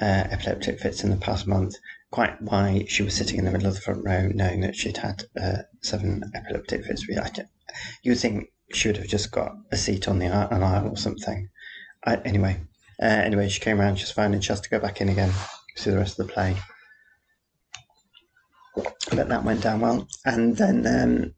uh, 0.00 0.24
epileptic 0.30 0.80
fits 0.80 1.04
in 1.04 1.10
the 1.10 1.16
past 1.16 1.46
month. 1.46 1.74
Quite 2.10 2.40
why 2.40 2.84
she 2.88 3.02
was 3.02 3.14
sitting 3.14 3.38
in 3.38 3.44
the 3.44 3.50
middle 3.50 3.66
of 3.66 3.74
the 3.74 3.80
front 3.80 4.04
row, 4.04 4.28
knowing 4.32 4.60
that 4.60 4.76
she'd 4.76 4.98
had 4.98 5.24
uh, 5.40 5.62
seven 5.82 6.22
epileptic 6.34 6.84
fits. 6.84 7.06
You 7.08 8.12
would 8.12 8.18
think 8.18 8.52
she 8.72 8.88
would 8.88 8.98
have 8.98 9.08
just 9.08 9.32
got 9.32 9.56
a 9.72 9.76
seat 9.76 10.08
on 10.08 10.18
the 10.18 10.26
an 10.26 10.62
aisle 10.62 10.88
or 10.88 10.96
something. 10.96 11.48
I, 12.04 12.16
anyway, 12.16 12.60
uh, 13.02 13.06
anyway, 13.06 13.48
she 13.48 13.60
came 13.60 13.80
around 13.80 13.96
just 13.96 14.14
fine, 14.14 14.32
and 14.32 14.44
she 14.44 14.52
has 14.52 14.60
to 14.60 14.70
go 14.70 14.78
back 14.78 15.00
in 15.00 15.08
again 15.08 15.32
to 15.76 15.82
see 15.82 15.90
the 15.90 15.98
rest 15.98 16.18
of 16.18 16.26
the 16.26 16.32
play. 16.32 16.56
But 19.10 19.28
that 19.28 19.44
went 19.44 19.62
down 19.62 19.80
well, 19.80 20.06
and 20.24 20.56
then 20.56 20.86
um, 20.86 21.34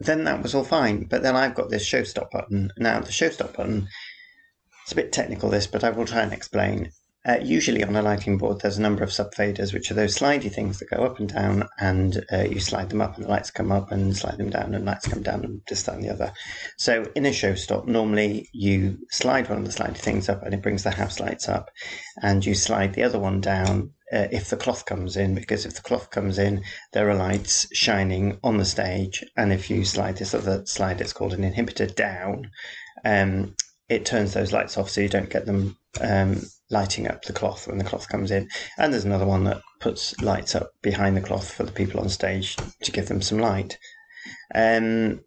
then 0.00 0.24
that 0.24 0.42
was 0.42 0.54
all 0.54 0.64
fine. 0.64 1.04
But 1.04 1.22
then 1.22 1.36
I've 1.36 1.54
got 1.54 1.70
this 1.70 1.84
show 1.84 2.02
stop 2.04 2.30
button. 2.30 2.72
Now 2.76 3.00
the 3.00 3.12
show 3.12 3.30
stop 3.30 3.56
button 3.56 3.88
it's 4.86 4.92
a 4.92 4.94
bit 4.94 5.10
technical 5.12 5.50
this, 5.50 5.66
but 5.66 5.82
I 5.82 5.90
will 5.90 6.04
try 6.04 6.20
and 6.20 6.32
explain. 6.32 6.92
Uh, 7.28 7.38
usually 7.42 7.82
on 7.82 7.96
a 7.96 8.02
lighting 8.02 8.38
board, 8.38 8.60
there's 8.60 8.78
a 8.78 8.80
number 8.80 9.02
of 9.02 9.10
subfaders, 9.10 9.74
which 9.74 9.90
are 9.90 9.94
those 9.94 10.16
slidey 10.16 10.48
things 10.48 10.78
that 10.78 10.88
go 10.88 10.98
up 10.98 11.18
and 11.18 11.28
down, 11.28 11.68
and 11.80 12.24
uh, 12.32 12.44
you 12.44 12.60
slide 12.60 12.88
them 12.88 13.00
up, 13.00 13.16
and 13.16 13.24
the 13.24 13.28
lights 13.28 13.50
come 13.50 13.72
up, 13.72 13.90
and 13.90 14.16
slide 14.16 14.38
them 14.38 14.48
down, 14.48 14.76
and 14.76 14.84
lights 14.84 15.08
come 15.08 15.24
down, 15.24 15.44
and 15.44 15.60
this, 15.66 15.82
that, 15.82 15.96
and 15.96 16.04
the 16.04 16.08
other. 16.08 16.32
So 16.76 17.10
in 17.16 17.26
a 17.26 17.32
show 17.32 17.56
stop, 17.56 17.88
normally 17.88 18.48
you 18.52 18.98
slide 19.10 19.48
one 19.48 19.58
of 19.58 19.64
the 19.64 19.72
slidey 19.72 19.96
things 19.96 20.28
up, 20.28 20.44
and 20.44 20.54
it 20.54 20.62
brings 20.62 20.84
the 20.84 20.92
house 20.92 21.18
lights 21.18 21.48
up, 21.48 21.68
and 22.22 22.46
you 22.46 22.54
slide 22.54 22.94
the 22.94 23.02
other 23.02 23.18
one 23.18 23.40
down 23.40 23.90
uh, 24.12 24.28
if 24.30 24.50
the 24.50 24.56
cloth 24.56 24.84
comes 24.84 25.16
in, 25.16 25.34
because 25.34 25.66
if 25.66 25.74
the 25.74 25.82
cloth 25.82 26.12
comes 26.12 26.38
in, 26.38 26.62
there 26.92 27.10
are 27.10 27.16
lights 27.16 27.66
shining 27.76 28.38
on 28.44 28.58
the 28.58 28.64
stage, 28.64 29.24
and 29.36 29.52
if 29.52 29.68
you 29.68 29.84
slide 29.84 30.16
this 30.16 30.32
other 30.32 30.64
slide, 30.64 31.00
it's 31.00 31.12
called 31.12 31.32
an 31.32 31.42
inhibitor 31.42 31.92
down. 31.92 32.52
Um, 33.04 33.56
it 33.88 34.04
turns 34.04 34.34
those 34.34 34.52
lights 34.52 34.76
off 34.76 34.90
so 34.90 35.00
you 35.00 35.08
don't 35.08 35.30
get 35.30 35.46
them 35.46 35.76
um, 36.00 36.42
lighting 36.70 37.06
up 37.08 37.22
the 37.22 37.32
cloth 37.32 37.68
when 37.68 37.78
the 37.78 37.84
cloth 37.84 38.08
comes 38.08 38.30
in. 38.30 38.48
And 38.78 38.92
there's 38.92 39.04
another 39.04 39.26
one 39.26 39.44
that 39.44 39.62
puts 39.80 40.20
lights 40.20 40.54
up 40.54 40.70
behind 40.82 41.16
the 41.16 41.20
cloth 41.20 41.52
for 41.52 41.62
the 41.62 41.72
people 41.72 42.00
on 42.00 42.08
stage 42.08 42.56
to 42.82 42.92
give 42.92 43.06
them 43.06 43.22
some 43.22 43.38
light. 43.38 43.78
Um, 44.54 45.20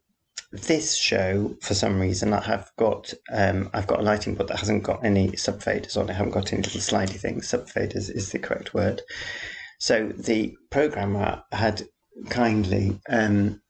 this 0.51 0.95
show, 0.95 1.55
for 1.61 1.75
some 1.75 1.99
reason, 1.99 2.33
I 2.33 2.41
have 2.41 2.71
got 2.77 3.13
um, 3.31 3.69
I've 3.73 3.87
got 3.87 3.99
a 3.99 4.03
lighting 4.03 4.35
board 4.35 4.49
that 4.49 4.59
hasn't 4.59 4.83
got 4.83 5.05
any 5.05 5.29
subfaders 5.29 5.95
on 5.95 6.09
it. 6.09 6.13
I 6.13 6.15
haven't 6.15 6.33
got 6.33 6.51
any 6.51 6.63
little 6.63 6.81
slidey 6.81 7.19
things. 7.19 7.47
Subfaders 7.47 8.09
is 8.13 8.31
the 8.31 8.39
correct 8.39 8.73
word. 8.73 9.01
So 9.79 10.07
the 10.09 10.55
programmer 10.71 11.43
had 11.51 11.83
kindly 12.29 12.99
um, 13.07 13.61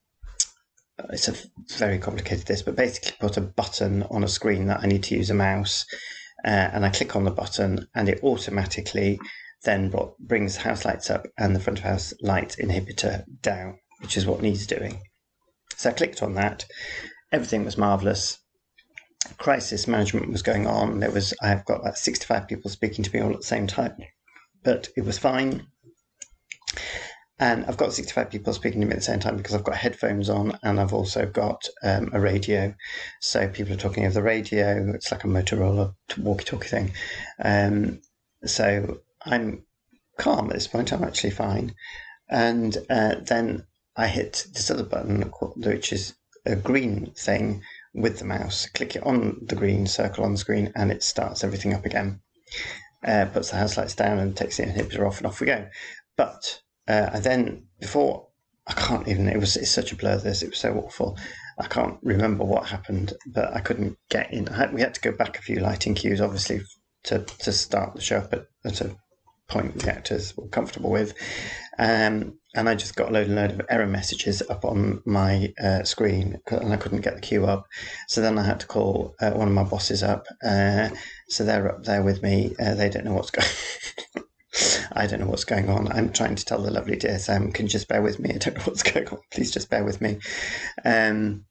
it's 1.11 1.27
a 1.27 1.35
very 1.77 1.97
complicated 1.97 2.45
this, 2.45 2.61
but 2.61 2.75
basically 2.75 3.13
put 3.19 3.37
a 3.37 3.41
button 3.41 4.03
on 4.03 4.23
a 4.23 4.27
screen 4.27 4.67
that 4.67 4.81
I 4.81 4.87
need 4.87 5.03
to 5.03 5.15
use 5.15 5.29
a 5.29 5.35
mouse, 5.35 5.85
uh, 6.45 6.69
and 6.73 6.85
I 6.85 6.89
click 6.89 7.15
on 7.15 7.23
the 7.23 7.31
button, 7.31 7.87
and 7.95 8.09
it 8.09 8.23
automatically 8.23 9.19
then 9.63 9.89
brought, 9.89 10.17
brings 10.19 10.57
house 10.57 10.85
lights 10.85 11.09
up 11.09 11.25
and 11.37 11.55
the 11.55 11.59
front 11.59 11.79
of 11.79 11.85
house 11.85 12.13
light 12.21 12.55
inhibitor 12.61 13.23
down, 13.41 13.79
which 13.99 14.15
is 14.15 14.25
what 14.25 14.41
needs 14.41 14.65
doing. 14.65 15.01
So 15.75 15.89
I 15.89 15.93
clicked 15.93 16.23
on 16.23 16.35
that. 16.35 16.65
Everything 17.31 17.65
was 17.65 17.77
marvelous. 17.77 18.37
Crisis 19.37 19.87
management 19.87 20.31
was 20.31 20.41
going 20.41 20.65
on. 20.65 20.99
There 20.99 21.11
was 21.11 21.33
I've 21.41 21.65
got 21.65 21.81
about 21.81 21.97
65 21.97 22.47
people 22.47 22.71
speaking 22.71 23.03
to 23.03 23.11
me 23.13 23.21
all 23.21 23.33
at 23.33 23.41
the 23.41 23.45
same 23.45 23.67
time, 23.67 23.97
but 24.63 24.89
it 24.95 25.03
was 25.03 25.17
fine. 25.17 25.67
And 27.39 27.65
I've 27.65 27.77
got 27.77 27.93
65 27.93 28.29
people 28.29 28.53
speaking 28.53 28.81
to 28.81 28.87
me 28.87 28.91
at 28.91 28.97
the 28.97 29.03
same 29.03 29.19
time 29.19 29.37
because 29.37 29.55
I've 29.55 29.63
got 29.63 29.75
headphones 29.75 30.29
on 30.29 30.57
and 30.61 30.79
I've 30.79 30.93
also 30.93 31.25
got 31.25 31.69
um, 31.81 32.09
a 32.11 32.19
radio. 32.19 32.75
So 33.21 33.47
people 33.47 33.73
are 33.73 33.77
talking 33.77 34.05
over 34.05 34.15
the 34.15 34.21
radio. 34.21 34.91
It's 34.93 35.11
like 35.11 35.23
a 35.23 35.27
Motorola 35.27 35.95
walkie 36.17 36.43
talkie 36.43 36.67
thing. 36.67 36.91
Um, 37.41 38.01
so 38.43 38.99
I'm 39.25 39.63
calm 40.17 40.47
at 40.47 40.53
this 40.53 40.67
point. 40.67 40.91
I'm 40.91 41.03
actually 41.03 41.31
fine. 41.31 41.75
And 42.29 42.77
uh, 42.89 43.15
then 43.21 43.65
I 43.95 44.07
hit 44.07 44.47
this 44.53 44.69
other 44.69 44.83
button, 44.83 45.31
which 45.55 45.93
is 45.93 46.15
a 46.45 46.57
green 46.57 47.11
thing 47.15 47.63
with 47.93 48.19
the 48.19 48.25
mouse. 48.25 48.67
Click 48.67 48.97
it 48.97 49.03
on 49.03 49.39
the 49.47 49.55
green 49.55 49.87
circle 49.87 50.25
on 50.25 50.33
the 50.33 50.37
screen 50.37 50.73
and 50.75 50.91
it 50.91 51.03
starts 51.03 51.43
everything 51.43 51.73
up 51.73 51.85
again. 51.85 52.19
Uh, 53.05 53.25
puts 53.31 53.51
the 53.51 53.55
house 53.55 53.77
lights 53.77 53.95
down 53.95 54.19
and 54.19 54.35
takes 54.35 54.57
the 54.57 54.63
inhibitor 54.63 55.07
off 55.07 55.19
and 55.19 55.27
off 55.27 55.39
we 55.39 55.47
go. 55.47 55.67
But 56.17 56.61
uh, 56.89 57.11
and 57.13 57.23
then 57.23 57.67
before, 57.79 58.27
I 58.67 58.73
can't 58.73 59.07
even. 59.07 59.29
It 59.29 59.39
was 59.39 59.55
it's 59.55 59.71
such 59.71 59.91
a 59.91 59.95
blur. 59.95 60.17
This 60.17 60.41
it 60.41 60.49
was 60.49 60.59
so 60.59 60.73
awful. 60.73 61.17
I 61.59 61.67
can't 61.67 61.97
remember 62.01 62.43
what 62.43 62.67
happened, 62.67 63.13
but 63.27 63.53
I 63.53 63.59
couldn't 63.59 63.97
get 64.09 64.33
in. 64.33 64.47
Had, 64.47 64.73
we 64.73 64.81
had 64.81 64.95
to 64.95 65.01
go 65.01 65.11
back 65.11 65.37
a 65.37 65.41
few 65.41 65.57
lighting 65.57 65.95
cues, 65.95 66.21
obviously, 66.21 66.61
to 67.03 67.19
to 67.19 67.51
start 67.51 67.95
the 67.95 68.01
show 68.01 68.17
up 68.17 68.33
at, 68.33 68.45
at 68.65 68.81
a 68.81 68.95
point 69.47 69.79
the 69.79 69.91
actors 69.91 70.35
were 70.37 70.47
comfortable 70.47 70.91
with. 70.91 71.13
Um, 71.77 72.39
and 72.55 72.67
I 72.67 72.75
just 72.75 72.95
got 72.95 73.09
a 73.09 73.11
load 73.11 73.27
and 73.27 73.35
load 73.35 73.51
of 73.51 73.61
error 73.69 73.87
messages 73.87 74.41
up 74.49 74.65
on 74.65 75.01
my 75.05 75.53
uh, 75.63 75.83
screen, 75.83 76.39
and 76.47 76.73
I 76.73 76.77
couldn't 76.77 77.01
get 77.01 77.15
the 77.15 77.21
cue 77.21 77.45
up. 77.45 77.67
So 78.07 78.21
then 78.21 78.37
I 78.39 78.43
had 78.43 78.59
to 78.61 78.67
call 78.67 79.15
uh, 79.21 79.31
one 79.31 79.47
of 79.47 79.53
my 79.53 79.63
bosses 79.63 80.01
up. 80.01 80.25
Uh, 80.43 80.89
so 81.27 81.43
they're 81.43 81.69
up 81.69 81.83
there 81.83 82.01
with 82.01 82.23
me. 82.23 82.55
Uh, 82.59 82.73
they 82.73 82.89
don't 82.89 83.05
know 83.05 83.13
what's 83.13 83.31
going. 84.15 84.25
I 84.93 85.05
don't 85.05 85.19
know 85.19 85.27
what's 85.27 85.43
going 85.43 85.69
on. 85.69 85.91
I'm 85.91 86.11
trying 86.11 86.35
to 86.35 86.45
tell 86.45 86.61
the 86.61 86.71
lovely 86.71 86.99
Sam, 86.99 87.51
can 87.51 87.65
you 87.65 87.69
just 87.69 87.87
bear 87.87 88.01
with 88.01 88.19
me? 88.19 88.31
I 88.33 88.37
don't 88.37 88.57
know 88.57 88.63
what's 88.63 88.83
going 88.91 89.07
on. 89.07 89.19
Please 89.31 89.51
just 89.51 89.69
bear 89.69 89.83
with 89.83 90.01
me. 90.01 90.19
Um, 90.83 91.45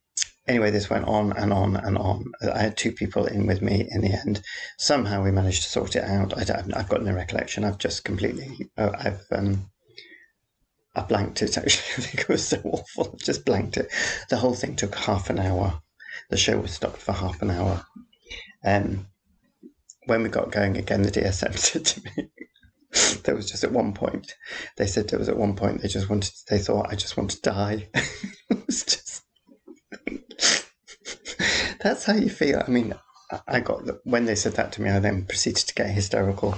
anyway, 0.48 0.70
this 0.70 0.90
went 0.90 1.06
on 1.06 1.32
and 1.32 1.52
on 1.52 1.76
and 1.76 1.96
on. 1.96 2.24
I 2.52 2.60
had 2.60 2.76
two 2.76 2.92
people 2.92 3.26
in 3.26 3.46
with 3.46 3.62
me 3.62 3.86
in 3.90 4.00
the 4.00 4.12
end. 4.12 4.42
Somehow 4.78 5.22
we 5.22 5.30
managed 5.30 5.62
to 5.62 5.68
sort 5.68 5.94
it 5.94 6.04
out. 6.04 6.36
I 6.36 6.44
have 6.76 6.88
got 6.88 7.04
no 7.04 7.12
recollection. 7.12 7.64
I've 7.64 7.78
just 7.78 8.04
completely, 8.04 8.68
uh, 8.76 8.90
I've, 8.98 9.24
um, 9.30 9.70
I 10.96 11.02
blanked 11.02 11.42
it 11.42 11.56
actually. 11.58 12.04
I 12.04 12.06
think 12.06 12.20
it 12.20 12.28
was 12.28 12.46
so 12.46 12.60
awful. 12.64 13.16
I 13.20 13.24
just 13.24 13.44
blanked 13.44 13.76
it. 13.76 13.90
The 14.28 14.38
whole 14.38 14.54
thing 14.54 14.74
took 14.74 14.94
half 14.94 15.30
an 15.30 15.38
hour. 15.38 15.80
The 16.30 16.36
show 16.36 16.58
was 16.58 16.72
stopped 16.72 16.98
for 16.98 17.12
half 17.12 17.40
an 17.42 17.50
hour. 17.50 17.84
Um, 18.64 19.06
when 20.06 20.22
we 20.22 20.28
got 20.30 20.50
going 20.50 20.76
again, 20.76 21.02
the 21.02 21.10
DSM 21.10 21.56
said 21.58 21.84
to 21.84 22.02
me, 22.04 22.28
there 23.24 23.34
was 23.34 23.50
just 23.50 23.64
at 23.64 23.72
one 23.72 23.92
point, 23.92 24.34
they 24.76 24.86
said 24.86 25.08
there 25.08 25.18
was 25.18 25.28
at 25.28 25.36
one 25.36 25.56
point 25.56 25.82
they 25.82 25.88
just 25.88 26.08
wanted, 26.08 26.32
they 26.48 26.58
thought 26.58 26.90
I 26.90 26.94
just 26.94 27.16
want 27.16 27.30
to 27.30 27.40
die. 27.40 27.88
it 27.94 28.66
was 28.66 28.84
just, 28.84 29.24
that's 31.80 32.04
how 32.04 32.14
you 32.14 32.30
feel. 32.30 32.62
I 32.66 32.70
mean, 32.70 32.94
I 33.46 33.60
got, 33.60 33.82
when 34.04 34.24
they 34.24 34.34
said 34.34 34.54
that 34.54 34.72
to 34.72 34.82
me, 34.82 34.90
I 34.90 34.98
then 35.00 35.26
proceeded 35.26 35.66
to 35.66 35.74
get 35.74 35.90
hysterical 35.90 36.54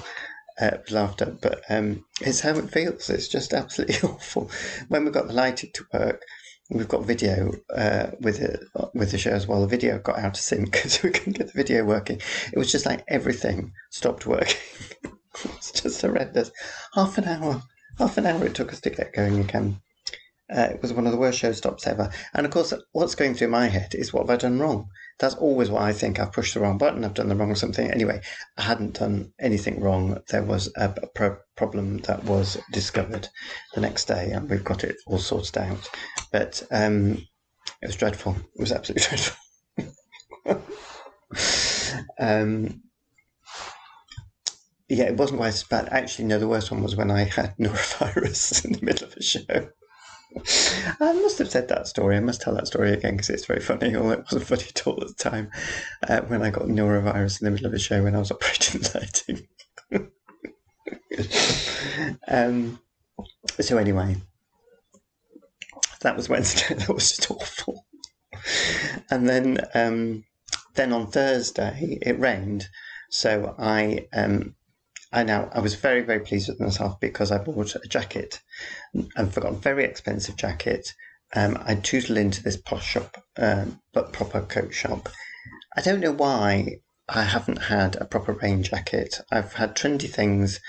uh, 0.60 0.78
laughter, 0.90 1.36
but 1.40 1.62
um, 1.68 2.04
it's 2.20 2.40
how 2.40 2.56
it 2.56 2.70
feels. 2.70 3.10
It's 3.10 3.28
just 3.28 3.52
absolutely 3.52 4.08
awful. 4.08 4.50
When 4.88 5.04
we 5.04 5.10
got 5.10 5.26
the 5.26 5.32
lighting 5.32 5.70
to 5.74 5.86
work, 5.92 6.22
we've 6.70 6.88
got 6.88 7.04
video 7.04 7.52
uh, 7.74 8.10
with 8.20 8.40
it 8.40 8.60
with 8.94 9.10
the 9.10 9.18
show 9.18 9.32
as 9.32 9.46
well. 9.46 9.62
The 9.62 9.66
video 9.66 9.98
got 9.98 10.18
out 10.18 10.36
of 10.36 10.42
sync 10.42 10.72
because 10.72 11.02
we 11.02 11.10
couldn't 11.10 11.38
get 11.38 11.48
the 11.48 11.52
video 11.52 11.84
working. 11.84 12.20
It 12.52 12.58
was 12.58 12.70
just 12.70 12.86
like 12.86 13.04
everything 13.08 13.72
stopped 13.90 14.26
working. 14.26 14.56
it's 15.44 15.72
just 15.72 16.02
horrendous. 16.02 16.50
Half 16.94 17.18
an 17.18 17.24
hour, 17.24 17.62
half 17.98 18.18
an 18.18 18.26
hour 18.26 18.44
it 18.44 18.54
took 18.54 18.72
us 18.72 18.80
to 18.82 18.90
get 18.90 19.14
going 19.14 19.38
again. 19.38 19.80
Uh, 20.52 20.68
it 20.72 20.82
was 20.82 20.92
one 20.92 21.06
of 21.06 21.12
the 21.12 21.18
worst 21.18 21.38
show 21.38 21.52
stops 21.52 21.86
ever. 21.86 22.10
And 22.34 22.44
of 22.44 22.50
course, 22.52 22.74
what's 22.92 23.14
going 23.14 23.34
through 23.34 23.48
my 23.48 23.66
head 23.66 23.94
is 23.94 24.12
what 24.12 24.22
have 24.22 24.30
I 24.30 24.36
done 24.36 24.58
wrong? 24.58 24.88
That's 25.20 25.36
always 25.36 25.70
what 25.70 25.82
I 25.82 25.92
think. 25.92 26.18
I've 26.18 26.32
pushed 26.32 26.54
the 26.54 26.60
wrong 26.60 26.76
button. 26.76 27.04
I've 27.04 27.14
done 27.14 27.28
the 27.28 27.36
wrong 27.36 27.52
or 27.52 27.56
something. 27.56 27.88
Anyway, 27.90 28.20
I 28.56 28.62
hadn't 28.62 28.98
done 28.98 29.32
anything 29.38 29.80
wrong. 29.80 30.18
There 30.28 30.42
was 30.42 30.68
a, 30.76 30.92
a 31.02 31.06
pro- 31.14 31.38
problem 31.56 31.98
that 31.98 32.24
was 32.24 32.56
discovered 32.72 33.28
the 33.74 33.80
next 33.80 34.06
day, 34.06 34.32
and 34.32 34.50
we've 34.50 34.64
got 34.64 34.82
it 34.82 34.96
all 35.06 35.18
sorted 35.18 35.58
out. 35.58 35.88
But 36.32 36.64
um, 36.72 37.24
it 37.80 37.86
was 37.86 37.96
dreadful. 37.96 38.34
It 38.34 38.60
was 38.60 38.72
absolutely 38.72 39.06
dreadful. 40.46 40.66
um, 42.18 42.82
yeah, 44.90 45.04
it 45.04 45.16
wasn't 45.16 45.38
quite 45.38 45.48
as 45.48 45.62
bad. 45.62 45.88
Actually, 45.90 46.26
no, 46.26 46.40
the 46.40 46.48
worst 46.48 46.72
one 46.72 46.82
was 46.82 46.96
when 46.96 47.12
I 47.12 47.24
had 47.24 47.56
norovirus 47.58 48.64
in 48.64 48.72
the 48.72 48.84
middle 48.84 49.06
of 49.06 49.14
a 49.14 49.22
show. 49.22 49.68
I 51.00 51.12
must 51.12 51.38
have 51.38 51.50
said 51.50 51.68
that 51.68 51.86
story. 51.86 52.16
I 52.16 52.20
must 52.20 52.40
tell 52.40 52.54
that 52.54 52.66
story 52.66 52.92
again 52.92 53.12
because 53.12 53.30
it's 53.30 53.46
very 53.46 53.60
funny, 53.60 53.94
although 53.94 54.10
it 54.10 54.24
wasn't 54.24 54.46
funny 54.46 54.64
at 54.68 54.84
all 54.86 55.00
at 55.00 55.08
the 55.08 55.14
time 55.14 55.50
uh, 56.08 56.22
when 56.22 56.42
I 56.42 56.50
got 56.50 56.64
norovirus 56.64 57.40
in 57.40 57.44
the 57.44 57.52
middle 57.52 57.66
of 57.66 57.74
a 57.74 57.78
show 57.78 58.02
when 58.02 58.16
I 58.16 58.18
was 58.18 58.32
operating 58.32 58.82
lighting. 58.94 59.46
um, 62.28 62.80
so, 63.60 63.78
anyway, 63.78 64.16
that 66.00 66.16
was 66.16 66.28
Wednesday. 66.28 66.74
That 66.74 66.88
was 66.88 67.10
just 67.10 67.30
awful. 67.30 67.86
And 69.08 69.28
then, 69.28 69.58
um, 69.74 70.24
then 70.74 70.92
on 70.92 71.12
Thursday, 71.12 71.98
it 72.02 72.18
rained. 72.18 72.68
So 73.10 73.54
I 73.58 74.06
um, 74.12 74.54
I 75.12 75.24
now 75.24 75.50
I 75.52 75.60
was 75.60 75.74
very 75.74 76.02
very 76.02 76.20
pleased 76.20 76.48
with 76.48 76.60
myself 76.60 77.00
because 77.00 77.32
I 77.32 77.38
bought 77.38 77.74
a 77.74 77.88
jacket 77.88 78.40
and 78.94 79.32
forgot 79.32 79.52
a 79.52 79.56
very 79.56 79.84
expensive 79.84 80.36
jacket. 80.36 80.94
Um, 81.34 81.58
I 81.64 81.76
tootled 81.76 82.18
into 82.18 82.42
this 82.42 82.56
posh 82.56 82.86
shop, 82.86 83.22
um, 83.36 83.80
but 83.92 84.12
proper 84.12 84.40
coat 84.40 84.74
shop. 84.74 85.08
I 85.76 85.80
don't 85.80 86.00
know 86.00 86.12
why 86.12 86.80
I 87.08 87.22
haven't 87.22 87.62
had 87.64 87.96
a 87.96 88.04
proper 88.04 88.32
rain 88.32 88.62
jacket. 88.62 89.20
I've 89.30 89.54
had 89.54 89.76
trendy 89.76 90.08
things, 90.08 90.60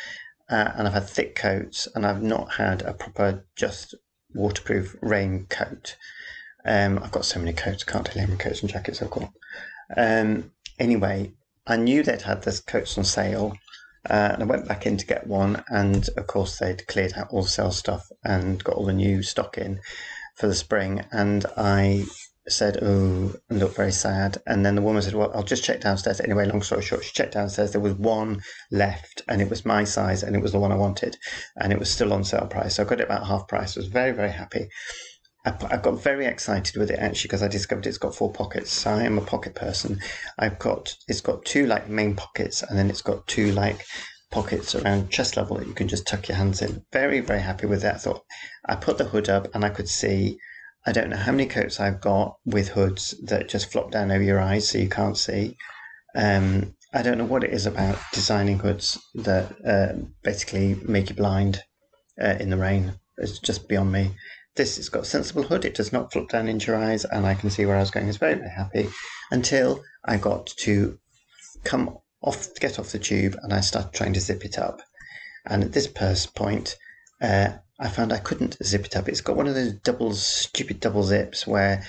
uh, 0.49 0.71
and 0.75 0.87
I've 0.87 0.93
had 0.93 1.09
thick 1.09 1.35
coats, 1.35 1.87
and 1.95 2.05
I've 2.05 2.21
not 2.21 2.53
had 2.53 2.81
a 2.83 2.93
proper 2.93 3.45
just 3.55 3.95
waterproof 4.33 4.95
rain 5.01 5.47
coat. 5.49 5.97
Um, 6.65 6.99
I've 7.01 7.11
got 7.11 7.25
so 7.25 7.39
many 7.39 7.53
coats, 7.53 7.83
I 7.87 7.91
can't 7.91 8.05
tell 8.05 8.15
you 8.15 8.21
how 8.21 8.27
many 8.27 8.37
coats 8.37 8.61
and 8.61 8.69
jackets 8.69 9.01
I've 9.01 9.09
got. 9.09 9.31
Um, 9.97 10.51
anyway, 10.79 11.33
I 11.65 11.77
knew 11.77 12.03
they'd 12.03 12.21
had 12.21 12.43
this 12.43 12.59
coats 12.59 12.97
on 12.97 13.03
sale, 13.03 13.55
uh, 14.09 14.31
and 14.33 14.43
I 14.43 14.45
went 14.45 14.67
back 14.67 14.85
in 14.85 14.97
to 14.97 15.05
get 15.05 15.27
one, 15.27 15.63
and 15.69 16.07
of 16.17 16.27
course 16.27 16.57
they'd 16.57 16.87
cleared 16.87 17.13
out 17.15 17.27
all 17.29 17.43
the 17.43 17.49
sale 17.49 17.71
stuff 17.71 18.07
and 18.23 18.63
got 18.63 18.75
all 18.75 18.85
the 18.85 18.93
new 18.93 19.21
stock 19.21 19.57
in 19.57 19.79
for 20.35 20.47
the 20.47 20.55
spring. 20.55 21.05
And 21.11 21.45
I 21.55 22.05
said, 22.47 22.79
"Oh," 22.81 23.35
and 23.49 23.59
looked 23.59 23.75
very 23.75 23.91
sad. 23.91 24.39
And 24.47 24.65
then 24.65 24.75
the 24.75 24.81
woman 24.81 25.01
said, 25.03 25.13
"Well, 25.13 25.31
I'll 25.35 25.43
just 25.43 25.63
check 25.63 25.81
downstairs." 25.81 26.19
Anyway, 26.19 26.45
long 26.45 26.63
story 26.63 26.81
short, 26.81 27.03
she 27.03 27.13
checked 27.13 27.33
downstairs. 27.33 27.71
There 27.71 27.81
was 27.81 27.93
one 27.93 28.41
left, 28.71 29.21
and 29.27 29.41
it 29.41 29.49
was 29.49 29.65
my 29.65 29.83
size, 29.83 30.23
and 30.23 30.35
it 30.35 30.41
was 30.41 30.51
the 30.53 30.59
one 30.59 30.71
I 30.71 30.77
wanted, 30.77 31.17
and 31.57 31.71
it 31.71 31.79
was 31.79 31.91
still 31.91 32.11
on 32.11 32.23
sale 32.23 32.47
price. 32.47 32.75
So 32.75 32.83
I 32.83 32.87
got 32.87 32.99
it 33.01 33.05
about 33.05 33.27
half 33.27 33.47
price. 33.47 33.77
I 33.77 33.81
was 33.81 33.87
very 33.87 34.11
very 34.11 34.31
happy. 34.31 34.67
I, 35.43 35.77
got 35.77 36.03
very 36.03 36.27
excited 36.27 36.77
with 36.77 36.91
it 36.91 36.99
actually 36.99 37.29
because 37.29 37.41
I 37.41 37.47
discovered 37.47 37.87
it's 37.87 37.97
got 37.97 38.13
four 38.13 38.31
pockets. 38.31 38.71
So 38.71 38.91
I 38.91 39.03
am 39.03 39.17
a 39.17 39.25
pocket 39.25 39.55
person. 39.55 39.99
I've 40.37 40.59
got 40.59 40.95
it's 41.07 41.21
got 41.21 41.45
two 41.45 41.65
like 41.65 41.89
main 41.89 42.15
pockets 42.15 42.61
and 42.61 42.77
then 42.77 42.89
it's 42.89 43.01
got 43.01 43.25
two 43.27 43.51
like 43.51 43.83
pockets 44.29 44.75
around 44.75 45.09
chest 45.09 45.37
level 45.37 45.57
that 45.57 45.67
you 45.67 45.73
can 45.73 45.87
just 45.87 46.05
tuck 46.05 46.27
your 46.27 46.37
hands 46.37 46.61
in. 46.61 46.85
Very 46.93 47.21
very 47.21 47.41
happy 47.41 47.65
with 47.65 47.81
that. 47.81 47.95
I 47.95 47.97
thought 47.97 48.23
I 48.67 48.75
put 48.75 48.99
the 48.99 49.05
hood 49.05 49.29
up 49.29 49.47
and 49.55 49.65
I 49.65 49.69
could 49.69 49.89
see. 49.89 50.37
I 50.85 50.91
don't 50.91 51.09
know 51.09 51.17
how 51.17 51.31
many 51.31 51.47
coats 51.47 51.79
I've 51.79 52.01
got 52.01 52.37
with 52.45 52.69
hoods 52.69 53.15
that 53.23 53.49
just 53.49 53.71
flop 53.71 53.91
down 53.91 54.11
over 54.11 54.23
your 54.23 54.39
eyes 54.39 54.69
so 54.69 54.77
you 54.77 54.89
can't 54.89 55.17
see. 55.17 55.57
Um, 56.15 56.75
I 56.93 57.01
don't 57.03 57.17
know 57.17 57.25
what 57.25 57.43
it 57.43 57.51
is 57.51 57.65
about 57.65 57.97
designing 58.13 58.59
hoods 58.59 58.99
that 59.15 59.55
uh, 59.65 59.93
basically 60.23 60.75
make 60.83 61.09
you 61.09 61.15
blind 61.15 61.63
uh, 62.21 62.35
in 62.39 62.49
the 62.49 62.57
rain. 62.57 62.93
It's 63.17 63.39
just 63.39 63.69
beyond 63.69 63.91
me. 63.91 64.11
This 64.55 64.75
has 64.77 64.89
got 64.89 65.03
a 65.03 65.05
sensible 65.05 65.43
hood. 65.43 65.65
It 65.65 65.75
does 65.75 65.93
not 65.93 66.11
flop 66.11 66.29
down 66.29 66.47
into 66.47 66.71
your 66.71 66.81
eyes, 66.81 67.05
and 67.05 67.25
I 67.25 67.35
can 67.35 67.49
see 67.49 67.65
where 67.65 67.77
I 67.77 67.79
was 67.79 67.91
going. 67.91 68.05
I 68.05 68.07
was 68.07 68.17
very, 68.17 68.35
very 68.35 68.49
happy 68.49 68.89
until 69.31 69.83
I 70.05 70.17
got 70.17 70.47
to 70.47 70.99
come 71.63 71.97
off, 72.21 72.47
get 72.59 72.77
off 72.77 72.91
the 72.91 72.99
tube, 72.99 73.37
and 73.41 73.53
I 73.53 73.61
started 73.61 73.93
trying 73.93 74.13
to 74.13 74.19
zip 74.19 74.43
it 74.43 74.59
up. 74.59 74.81
And 75.45 75.63
at 75.63 75.71
this 75.71 75.87
point, 76.27 76.77
uh, 77.21 77.53
I 77.79 77.87
found 77.87 78.11
I 78.11 78.19
couldn't 78.19 78.57
zip 78.63 78.85
it 78.85 78.95
up. 78.95 79.07
It's 79.07 79.21
got 79.21 79.37
one 79.37 79.47
of 79.47 79.55
those 79.55 79.73
double, 79.73 80.13
stupid 80.13 80.79
double 80.79 81.03
zips 81.03 81.47
where 81.47 81.83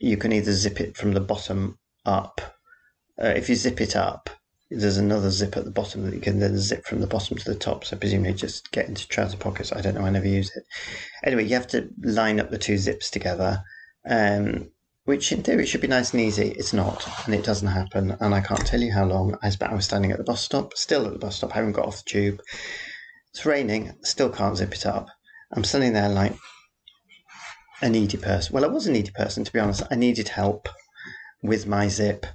you 0.00 0.16
can 0.16 0.32
either 0.32 0.52
zip 0.52 0.80
it 0.80 0.96
from 0.96 1.12
the 1.12 1.20
bottom 1.20 1.78
up. 2.04 2.40
Uh, 3.20 3.28
if 3.28 3.48
you 3.48 3.56
zip 3.56 3.80
it 3.80 3.96
up, 3.96 4.30
there's 4.70 4.96
another 4.96 5.30
zip 5.30 5.56
at 5.56 5.64
the 5.64 5.70
bottom 5.70 6.04
that 6.04 6.14
you 6.14 6.20
can 6.20 6.40
then 6.40 6.58
zip 6.58 6.84
from 6.84 7.00
the 7.00 7.06
bottom 7.06 7.36
to 7.36 7.44
the 7.44 7.58
top. 7.58 7.84
So 7.84 7.96
presumably 7.96 8.34
just 8.34 8.70
get 8.72 8.88
into 8.88 9.06
trouser 9.06 9.36
pockets. 9.36 9.72
I 9.72 9.80
don't 9.80 9.94
know. 9.94 10.04
I 10.04 10.10
never 10.10 10.26
use 10.26 10.50
it. 10.56 10.64
Anyway, 11.24 11.44
you 11.44 11.54
have 11.54 11.68
to 11.68 11.88
line 12.02 12.40
up 12.40 12.50
the 12.50 12.58
two 12.58 12.76
zips 12.76 13.10
together, 13.10 13.62
um, 14.08 14.70
which 15.04 15.30
in 15.30 15.44
theory 15.44 15.66
should 15.66 15.80
be 15.80 15.86
nice 15.86 16.12
and 16.12 16.20
easy. 16.20 16.48
It's 16.48 16.72
not, 16.72 17.08
and 17.26 17.34
it 17.34 17.44
doesn't 17.44 17.68
happen. 17.68 18.16
And 18.18 18.34
I 18.34 18.40
can't 18.40 18.66
tell 18.66 18.80
you 18.80 18.92
how 18.92 19.04
long 19.04 19.38
I 19.40 19.50
spent. 19.50 19.70
I 19.70 19.76
was 19.76 19.84
standing 19.84 20.10
at 20.10 20.18
the 20.18 20.24
bus 20.24 20.42
stop, 20.42 20.76
still 20.76 21.06
at 21.06 21.12
the 21.12 21.18
bus 21.18 21.36
stop, 21.36 21.52
haven't 21.52 21.72
got 21.72 21.86
off 21.86 22.04
the 22.04 22.10
tube. 22.10 22.40
It's 23.32 23.46
raining, 23.46 23.94
still 24.02 24.30
can't 24.30 24.56
zip 24.56 24.74
it 24.74 24.84
up. 24.84 25.08
I'm 25.52 25.62
standing 25.62 25.92
there 25.92 26.08
like 26.08 26.36
a 27.82 27.88
needy 27.88 28.16
person. 28.16 28.52
Well, 28.52 28.64
I 28.64 28.68
was 28.68 28.88
a 28.88 28.90
needy 28.90 29.12
person, 29.12 29.44
to 29.44 29.52
be 29.52 29.60
honest. 29.60 29.84
I 29.90 29.94
needed 29.94 30.28
help 30.28 30.68
with 31.40 31.68
my 31.68 31.86
zip 31.86 32.26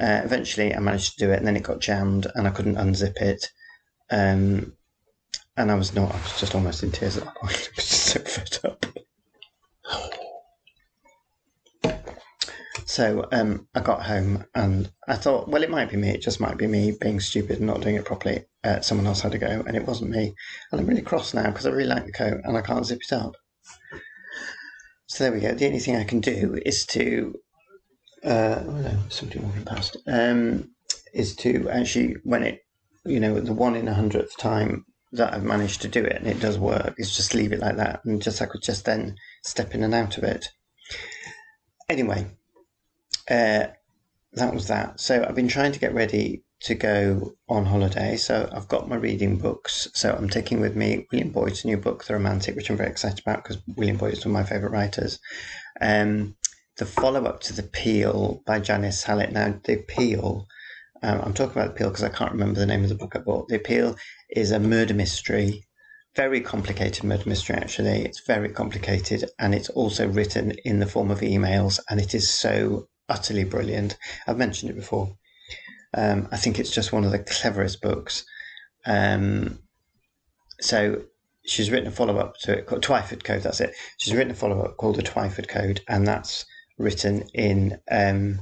uh, 0.00 0.22
eventually, 0.24 0.74
I 0.74 0.80
managed 0.80 1.18
to 1.18 1.26
do 1.26 1.32
it, 1.32 1.38
and 1.38 1.46
then 1.46 1.56
it 1.56 1.62
got 1.62 1.80
jammed, 1.80 2.26
and 2.34 2.46
I 2.46 2.50
couldn't 2.50 2.76
unzip 2.76 3.16
it. 3.20 3.50
Um, 4.10 4.72
and 5.56 5.70
I 5.70 5.74
was 5.74 5.94
not. 5.94 6.14
I 6.14 6.22
was 6.22 6.40
just 6.40 6.54
almost 6.54 6.82
in 6.82 6.90
tears 6.90 7.16
at 7.16 7.24
that 7.24 7.34
point. 7.34 7.70
I 7.72 7.76
was 7.76 7.84
so 7.84 8.20
fed 8.20 8.58
up. 8.64 8.86
So 12.86 13.28
um, 13.30 13.68
I 13.72 13.80
got 13.80 14.02
home 14.02 14.46
and 14.56 14.90
I 15.06 15.14
thought, 15.14 15.48
well, 15.48 15.62
it 15.62 15.70
might 15.70 15.90
be 15.90 15.96
me. 15.96 16.08
It 16.08 16.22
just 16.22 16.40
might 16.40 16.56
be 16.56 16.66
me 16.66 16.96
being 17.00 17.20
stupid 17.20 17.58
and 17.58 17.66
not 17.68 17.82
doing 17.82 17.94
it 17.94 18.04
properly. 18.04 18.46
Uh, 18.64 18.80
someone 18.80 19.06
else 19.06 19.20
had 19.20 19.30
to 19.30 19.38
go, 19.38 19.62
and 19.64 19.76
it 19.76 19.86
wasn't 19.86 20.10
me. 20.10 20.34
And 20.72 20.80
I'm 20.80 20.88
really 20.88 21.02
cross 21.02 21.32
now 21.32 21.46
because 21.46 21.66
I 21.66 21.70
really 21.70 21.88
like 21.88 22.06
the 22.06 22.12
coat 22.12 22.40
and 22.42 22.56
I 22.56 22.62
can't 22.62 22.84
zip 22.84 22.98
it 23.00 23.12
up. 23.12 23.36
So 25.06 25.22
there 25.22 25.32
we 25.32 25.38
go. 25.38 25.54
The 25.54 25.66
only 25.66 25.78
thing 25.78 25.96
I 25.96 26.04
can 26.04 26.20
do 26.20 26.60
is 26.66 26.84
to 26.86 27.38
uh, 28.24 28.62
oh 28.66 28.70
no, 28.70 28.98
somebody 29.08 29.40
walking 29.40 29.64
past, 29.64 29.96
um, 30.06 30.70
is 31.12 31.34
to 31.36 31.68
actually, 31.70 32.16
when 32.24 32.42
it, 32.42 32.64
you 33.04 33.20
know, 33.20 33.40
the 33.40 33.52
one 33.52 33.76
in 33.76 33.88
a 33.88 33.94
hundredth 33.94 34.36
time 34.36 34.84
that 35.12 35.34
I've 35.34 35.42
managed 35.42 35.82
to 35.82 35.88
do 35.88 36.04
it 36.04 36.16
and 36.16 36.26
it 36.26 36.40
does 36.40 36.58
work, 36.58 36.94
is 36.98 37.16
just 37.16 37.34
leave 37.34 37.52
it 37.52 37.60
like 37.60 37.76
that 37.76 38.04
and 38.04 38.22
just 38.22 38.42
I 38.42 38.46
could 38.46 38.62
just 38.62 38.84
then 38.84 39.16
step 39.42 39.74
in 39.74 39.82
and 39.82 39.94
out 39.94 40.18
of 40.18 40.24
it. 40.24 40.48
Anyway, 41.88 42.26
uh, 43.28 43.66
that 44.34 44.54
was 44.54 44.68
that. 44.68 45.00
So 45.00 45.24
I've 45.26 45.34
been 45.34 45.48
trying 45.48 45.72
to 45.72 45.80
get 45.80 45.94
ready 45.94 46.44
to 46.60 46.74
go 46.74 47.32
on 47.48 47.64
holiday. 47.64 48.16
So 48.16 48.48
I've 48.52 48.68
got 48.68 48.88
my 48.88 48.96
reading 48.96 49.38
books. 49.38 49.88
So 49.94 50.14
I'm 50.14 50.28
taking 50.28 50.60
with 50.60 50.76
me 50.76 51.06
William 51.10 51.30
Boyd's 51.30 51.64
new 51.64 51.76
book, 51.76 52.04
The 52.04 52.14
Romantic, 52.14 52.54
which 52.54 52.70
I'm 52.70 52.76
very 52.76 52.90
excited 52.90 53.20
about 53.20 53.42
because 53.42 53.62
William 53.76 53.96
Boyd 53.96 54.12
is 54.12 54.24
one 54.24 54.36
of 54.36 54.42
my 54.42 54.48
favourite 54.48 54.72
writers. 54.72 55.18
Um, 55.80 56.36
the 56.78 56.86
follow 56.86 57.24
up 57.24 57.40
to 57.40 57.52
The 57.52 57.62
Appeal 57.62 58.42
by 58.46 58.60
Janice 58.60 59.02
Hallett. 59.02 59.32
Now, 59.32 59.60
The 59.64 59.80
Appeal, 59.80 60.46
um, 61.02 61.20
I'm 61.20 61.34
talking 61.34 61.52
about 61.52 61.68
The 61.68 61.74
Appeal 61.74 61.90
because 61.90 62.04
I 62.04 62.08
can't 62.08 62.32
remember 62.32 62.58
the 62.58 62.66
name 62.66 62.82
of 62.82 62.88
the 62.88 62.94
book 62.94 63.14
I 63.14 63.18
bought. 63.20 63.48
The 63.48 63.56
Appeal 63.56 63.96
is 64.30 64.50
a 64.50 64.60
murder 64.60 64.94
mystery, 64.94 65.66
very 66.16 66.40
complicated 66.40 67.04
murder 67.04 67.28
mystery, 67.28 67.56
actually. 67.56 68.04
It's 68.04 68.20
very 68.26 68.48
complicated 68.48 69.28
and 69.38 69.54
it's 69.54 69.68
also 69.70 70.08
written 70.08 70.52
in 70.64 70.80
the 70.80 70.86
form 70.86 71.10
of 71.10 71.20
emails 71.20 71.80
and 71.88 72.00
it 72.00 72.14
is 72.14 72.30
so 72.30 72.88
utterly 73.08 73.44
brilliant. 73.44 73.96
I've 74.26 74.38
mentioned 74.38 74.70
it 74.70 74.76
before. 74.76 75.16
Um, 75.92 76.28
I 76.30 76.36
think 76.36 76.58
it's 76.58 76.70
just 76.70 76.92
one 76.92 77.04
of 77.04 77.10
the 77.10 77.18
cleverest 77.18 77.80
books. 77.82 78.24
Um, 78.86 79.58
so 80.60 81.02
she's 81.44 81.70
written 81.70 81.88
a 81.88 81.90
follow 81.90 82.18
up 82.18 82.36
to 82.42 82.58
it 82.58 82.66
called 82.66 82.82
Twyford 82.82 83.24
Code. 83.24 83.42
That's 83.42 83.60
it. 83.60 83.74
She's 83.98 84.14
written 84.14 84.30
a 84.30 84.36
follow 84.36 84.62
up 84.62 84.76
called 84.76 84.96
the 84.96 85.02
Twyford 85.02 85.48
Code, 85.48 85.80
and 85.88 86.06
that's 86.06 86.44
written 86.80 87.22
in 87.34 87.78
um, 87.90 88.40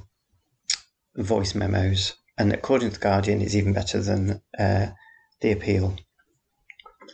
voice 1.16 1.54
memos. 1.54 2.14
And 2.38 2.52
according 2.52 2.90
to 2.90 2.94
the 2.94 3.00
Guardian, 3.00 3.42
is 3.42 3.56
even 3.56 3.72
better 3.72 4.00
than 4.00 4.40
uh, 4.58 4.86
the 5.40 5.52
appeal. 5.52 5.96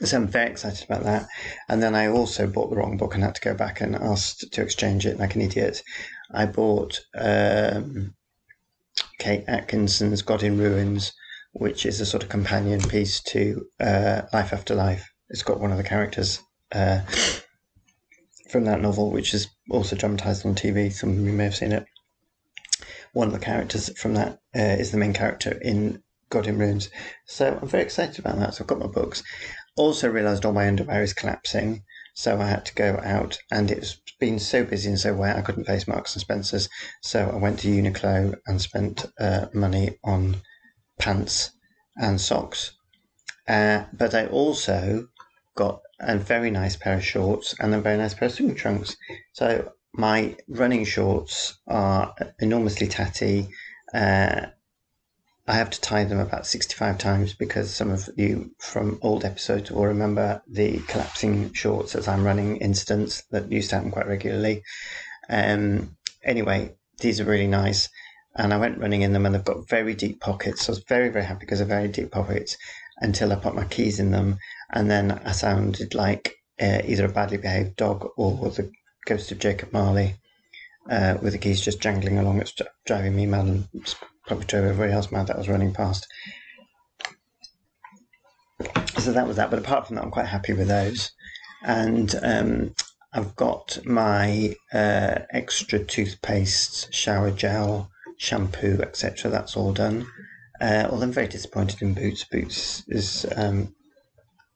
So 0.02 0.16
I'm 0.16 0.28
very 0.28 0.50
excited 0.50 0.84
about 0.84 1.04
that. 1.04 1.28
And 1.68 1.82
then 1.82 1.94
I 1.94 2.08
also 2.08 2.46
bought 2.46 2.68
the 2.70 2.76
wrong 2.76 2.96
book 2.98 3.14
and 3.14 3.24
had 3.24 3.36
to 3.36 3.40
go 3.40 3.54
back 3.54 3.80
and 3.80 3.96
ask 3.96 4.40
to 4.50 4.62
exchange 4.62 5.06
it 5.06 5.18
like 5.18 5.34
an 5.34 5.40
idiot. 5.40 5.82
I 6.32 6.46
bought 6.46 7.00
um, 7.16 8.14
Kate 9.18 9.44
Atkinson's 9.48 10.22
God 10.22 10.42
in 10.42 10.58
Ruins, 10.58 11.12
which 11.52 11.86
is 11.86 12.00
a 12.00 12.06
sort 12.06 12.22
of 12.22 12.28
companion 12.28 12.80
piece 12.80 13.22
to 13.22 13.64
uh, 13.80 14.22
Life 14.32 14.52
After 14.52 14.74
Life. 14.74 15.08
It's 15.30 15.42
got 15.42 15.60
one 15.60 15.70
of 15.70 15.78
the 15.78 15.84
characters 15.84 16.40
uh, 16.74 17.00
from 18.54 18.66
that 18.66 18.80
novel, 18.80 19.10
which 19.10 19.34
is 19.34 19.48
also 19.68 19.96
dramatized 19.96 20.46
on 20.46 20.54
TV. 20.54 20.92
Some 20.92 21.10
of 21.10 21.18
you 21.18 21.32
may 21.32 21.42
have 21.42 21.56
seen 21.56 21.72
it. 21.72 21.84
One 23.12 23.26
of 23.26 23.32
the 23.32 23.40
characters 23.40 23.90
from 23.98 24.14
that 24.14 24.34
uh, 24.54 24.78
is 24.78 24.92
the 24.92 24.96
main 24.96 25.12
character 25.12 25.58
in 25.60 26.04
God 26.30 26.46
in 26.46 26.56
Ruins. 26.56 26.88
So 27.26 27.58
I'm 27.60 27.66
very 27.66 27.82
excited 27.82 28.20
about 28.20 28.38
that. 28.38 28.54
So 28.54 28.62
I've 28.62 28.68
got 28.68 28.78
my 28.78 28.86
books. 28.86 29.24
Also 29.74 30.08
realised 30.08 30.44
all 30.44 30.52
my 30.52 30.68
underwear 30.68 31.02
is 31.02 31.12
collapsing, 31.12 31.82
so 32.14 32.40
I 32.40 32.46
had 32.46 32.64
to 32.66 32.74
go 32.76 33.00
out, 33.02 33.40
and 33.50 33.72
it's 33.72 34.00
been 34.20 34.38
so 34.38 34.62
busy 34.62 34.88
and 34.88 35.00
so 35.00 35.14
wet 35.14 35.36
I 35.36 35.42
couldn't 35.42 35.64
face 35.64 35.88
Marks 35.88 36.14
and 36.14 36.20
Spencers. 36.20 36.68
So 37.02 37.28
I 37.28 37.36
went 37.36 37.58
to 37.60 37.68
Uniqlo 37.68 38.36
and 38.46 38.62
spent 38.62 39.04
uh, 39.18 39.46
money 39.52 39.98
on 40.04 40.42
pants 41.00 41.50
and 41.96 42.20
socks. 42.20 42.70
Uh, 43.48 43.86
but 43.92 44.14
I 44.14 44.26
also 44.26 45.08
got 45.56 45.80
a 46.06 46.16
very 46.16 46.50
nice 46.50 46.76
pair 46.76 46.94
of 46.94 47.04
shorts 47.04 47.54
and 47.58 47.74
a 47.74 47.80
very 47.80 47.96
nice 47.96 48.14
pair 48.14 48.26
of 48.26 48.34
swimming 48.34 48.56
trunks. 48.56 48.96
So 49.32 49.72
my 49.92 50.36
running 50.48 50.84
shorts 50.84 51.58
are 51.66 52.14
enormously 52.40 52.88
tatty. 52.88 53.48
Uh, 53.92 54.46
I 55.46 55.54
have 55.54 55.70
to 55.70 55.80
tie 55.80 56.04
them 56.04 56.18
about 56.18 56.46
65 56.46 56.98
times 56.98 57.34
because 57.34 57.74
some 57.74 57.90
of 57.90 58.08
you 58.16 58.52
from 58.58 58.98
old 59.02 59.24
episodes 59.24 59.70
will 59.70 59.86
remember 59.86 60.42
the 60.48 60.78
collapsing 60.88 61.52
shorts 61.52 61.94
as 61.94 62.08
I'm 62.08 62.24
running 62.24 62.56
incidents 62.56 63.22
that 63.30 63.52
used 63.52 63.70
to 63.70 63.76
happen 63.76 63.90
quite 63.90 64.08
regularly. 64.08 64.62
Um, 65.28 65.96
anyway, 66.22 66.74
these 67.00 67.20
are 67.20 67.24
really 67.24 67.46
nice. 67.46 67.88
And 68.36 68.52
I 68.52 68.56
went 68.56 68.78
running 68.78 69.02
in 69.02 69.12
them 69.12 69.26
and 69.26 69.34
they've 69.34 69.44
got 69.44 69.68
very 69.68 69.94
deep 69.94 70.20
pockets. 70.20 70.64
So 70.64 70.72
I 70.72 70.76
was 70.76 70.84
very, 70.88 71.10
very 71.10 71.24
happy 71.24 71.40
because 71.40 71.58
they're 71.58 71.68
very 71.68 71.88
deep 71.88 72.10
pockets 72.10 72.56
until 72.98 73.32
I 73.32 73.36
put 73.36 73.54
my 73.54 73.64
keys 73.64 73.98
in 73.98 74.10
them. 74.10 74.38
And 74.72 74.90
then 74.90 75.12
I 75.12 75.32
sounded 75.32 75.94
like 75.94 76.36
uh, 76.60 76.80
either 76.84 77.06
a 77.06 77.08
badly 77.08 77.38
behaved 77.38 77.76
dog 77.76 78.06
or 78.16 78.50
the 78.50 78.70
ghost 79.06 79.32
of 79.32 79.38
Jacob 79.38 79.72
Marley 79.72 80.16
uh, 80.90 81.16
with 81.20 81.32
the 81.32 81.38
keys 81.38 81.60
just 81.60 81.80
jangling 81.80 82.18
along. 82.18 82.40
It's 82.40 82.54
driving 82.86 83.16
me 83.16 83.26
mad 83.26 83.46
and 83.46 83.94
probably 84.26 84.46
drove 84.46 84.64
everybody 84.64 84.92
else 84.92 85.12
mad 85.12 85.26
that 85.26 85.38
was 85.38 85.48
running 85.48 85.72
past. 85.72 86.06
So 88.98 89.12
that 89.12 89.26
was 89.26 89.36
that. 89.36 89.50
But 89.50 89.58
apart 89.58 89.86
from 89.86 89.96
that, 89.96 90.04
I'm 90.04 90.10
quite 90.10 90.26
happy 90.26 90.52
with 90.52 90.68
those. 90.68 91.10
And 91.64 92.14
um, 92.22 92.74
I've 93.12 93.34
got 93.36 93.78
my 93.84 94.54
uh, 94.72 95.20
extra 95.30 95.78
toothpaste, 95.82 96.92
shower 96.92 97.30
gel, 97.30 97.90
shampoo, 98.18 98.80
etc. 98.82 99.30
That's 99.30 99.56
all 99.56 99.72
done. 99.72 100.06
Uh, 100.60 100.88
although 100.90 101.04
I'm 101.04 101.12
very 101.12 101.28
disappointed 101.28 101.82
in 101.82 101.94
Boots. 101.94 102.24
Boots 102.24 102.84
is 102.88 103.26
um, 103.36 103.74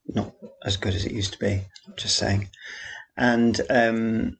not 0.06 0.32
as 0.64 0.76
good 0.76 0.94
as 0.94 1.04
it 1.04 1.12
used 1.12 1.32
to 1.34 1.38
be. 1.38 1.64
I'm 1.86 1.94
just 1.96 2.16
saying. 2.16 2.48
And 3.16 3.60
um, 3.68 4.38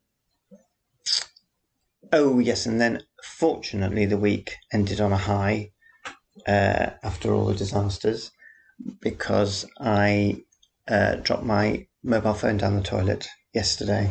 oh 2.12 2.38
yes, 2.38 2.66
and 2.66 2.81
then 2.81 3.03
fortunately 3.23 4.07
the 4.07 4.16
week 4.16 4.55
ended 4.73 5.01
on 5.01 5.12
a 5.12 5.16
high 5.16 5.73
uh, 6.47 6.90
after 7.03 7.33
all 7.35 7.47
the 7.47 7.55
disasters 7.55 8.31
because 9.01 9.66
I 9.81 10.42
uh, 10.87 11.16
dropped 11.16 11.44
my 11.44 11.87
mobile 12.03 12.35
phone 12.35 12.57
down 12.57 12.77
the 12.77 12.83
toilet 12.83 13.29
yesterday. 13.53 14.11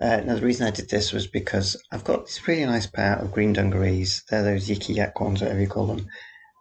Uh, 0.00 0.20
now 0.24 0.34
the 0.34 0.46
reason 0.46 0.66
I 0.66 0.70
did 0.70 0.88
this 0.88 1.12
was 1.12 1.26
because 1.26 1.76
I've 1.92 2.04
got 2.04 2.26
this 2.26 2.46
really 2.46 2.64
nice 2.64 2.86
pair 2.86 3.16
of 3.16 3.32
green 3.32 3.52
dungarees. 3.52 4.22
They're 4.28 4.42
those 4.42 4.68
Yik 4.68 4.94
Yak 4.94 5.20
ones, 5.20 5.40
whatever 5.40 5.60
you 5.60 5.68
call 5.68 5.86
them. 5.86 6.06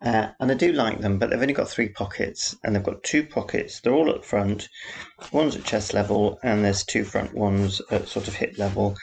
Uh, 0.02 0.30
and 0.40 0.50
I 0.50 0.54
do 0.54 0.72
like 0.72 1.02
them, 1.02 1.20
but 1.20 1.30
they've 1.30 1.42
only 1.42 1.54
got 1.54 1.70
three 1.70 1.90
pockets, 1.90 2.56
and 2.64 2.74
they've 2.76 2.84
got 2.84 3.04
two 3.04 3.26
pockets. 3.26 3.82
They're 3.82 3.94
all 3.94 4.10
at 4.12 4.24
front. 4.24 4.70
One's 5.34 5.58
at 5.58 5.66
chest 5.66 5.94
level, 5.94 6.40
and 6.42 6.64
there's 6.64 6.86
two 6.86 7.04
front 7.04 7.34
ones 7.34 7.82
at 7.92 8.08
sort 8.08 8.28
of 8.28 8.36
hip 8.36 8.58
level, 8.58 8.96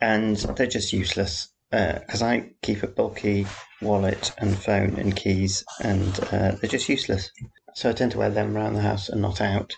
and 0.00 0.36
they're 0.36 0.66
just 0.66 0.92
useless 0.92 1.48
because 1.70 2.22
uh, 2.22 2.26
I 2.26 2.50
keep 2.62 2.82
a 2.82 2.88
bulky 2.88 3.46
wallet 3.80 4.32
and 4.38 4.58
phone 4.58 4.96
and 4.98 5.14
keys, 5.14 5.64
and 5.82 6.18
uh, 6.32 6.52
they're 6.52 6.70
just 6.70 6.88
useless. 6.88 7.30
So 7.74 7.90
I 7.90 7.92
tend 7.92 8.12
to 8.12 8.18
wear 8.18 8.30
them 8.30 8.56
around 8.56 8.74
the 8.74 8.82
house 8.82 9.08
and 9.08 9.22
not 9.22 9.40
out. 9.40 9.74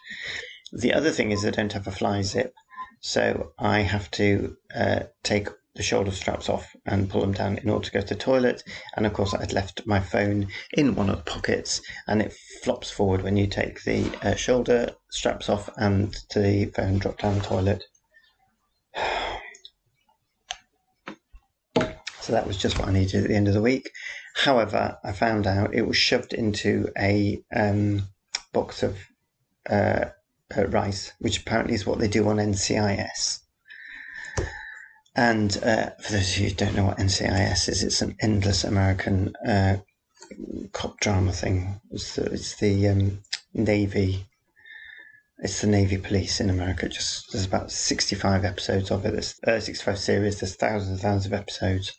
The 0.72 0.94
other 0.94 1.10
thing 1.10 1.32
is 1.32 1.42
they 1.42 1.50
don't 1.50 1.72
have 1.72 1.86
a 1.86 1.90
fly 1.90 2.22
zip, 2.22 2.54
so 3.00 3.52
I 3.58 3.80
have 3.80 4.10
to 4.12 4.56
uh, 4.74 5.00
take 5.22 5.48
the 5.74 5.82
shoulder 5.82 6.10
straps 6.10 6.48
off 6.48 6.76
and 6.86 7.08
pull 7.08 7.22
them 7.22 7.32
down 7.32 7.58
in 7.58 7.70
order 7.70 7.86
to 7.86 7.92
go 7.92 8.00
to 8.00 8.14
the 8.14 8.14
toilet. 8.14 8.62
And 8.96 9.06
of 9.06 9.12
course, 9.12 9.34
I'd 9.34 9.52
left 9.52 9.86
my 9.86 10.00
phone 10.00 10.48
in 10.74 10.94
one 10.94 11.08
of 11.08 11.16
the 11.16 11.30
pockets, 11.30 11.80
and 12.06 12.20
it 12.20 12.34
flops 12.62 12.90
forward 12.90 13.22
when 13.22 13.36
you 13.36 13.46
take 13.46 13.82
the 13.84 14.10
uh, 14.22 14.34
shoulder 14.34 14.94
straps 15.10 15.48
off 15.48 15.70
and 15.76 16.12
to 16.30 16.40
the 16.40 16.66
phone 16.66 16.98
drop 16.98 17.18
down 17.18 17.38
the 17.38 17.44
toilet. 17.44 17.84
So 22.20 22.32
that 22.34 22.46
was 22.46 22.56
just 22.56 22.78
what 22.78 22.86
I 22.86 22.92
needed 22.92 23.24
at 23.24 23.28
the 23.28 23.34
end 23.34 23.48
of 23.48 23.54
the 23.54 23.60
week. 23.60 23.90
However, 24.36 24.96
I 25.02 25.10
found 25.10 25.44
out 25.44 25.74
it 25.74 25.88
was 25.88 25.96
shoved 25.96 26.32
into 26.32 26.88
a 26.96 27.42
um, 27.52 28.04
box 28.52 28.84
of 28.84 28.96
uh, 29.68 30.04
uh, 30.56 30.66
rice, 30.68 31.12
which 31.18 31.40
apparently 31.40 31.74
is 31.74 31.84
what 31.84 31.98
they 31.98 32.06
do 32.06 32.28
on 32.28 32.36
NCIS. 32.36 33.40
And 35.14 35.54
uh, 35.62 35.90
for 36.00 36.12
those 36.12 36.32
of 36.32 36.38
you 36.38 36.48
who 36.48 36.54
don't 36.54 36.74
know 36.74 36.86
what 36.86 36.98
NCIS 36.98 37.68
is, 37.68 37.82
it's 37.82 38.00
an 38.00 38.16
endless 38.20 38.64
American 38.64 39.34
uh, 39.46 39.76
cop 40.72 40.98
drama 41.00 41.32
thing. 41.32 41.80
It's 41.90 42.16
the, 42.16 42.24
it's 42.24 42.56
the 42.56 42.88
um, 42.88 43.22
Navy. 43.52 44.26
It's 45.38 45.60
the 45.60 45.66
Navy 45.66 45.98
Police 45.98 46.40
in 46.40 46.48
America. 46.48 46.88
Just 46.88 47.32
there's 47.32 47.44
about 47.44 47.70
sixty-five 47.70 48.44
episodes 48.44 48.90
of 48.90 49.04
it. 49.04 49.12
There's 49.12 49.38
uh, 49.46 49.60
sixty-five 49.60 49.98
series. 49.98 50.40
There's 50.40 50.54
thousands 50.54 50.90
and 50.90 51.00
thousands 51.00 51.26
of 51.26 51.34
episodes, 51.34 51.92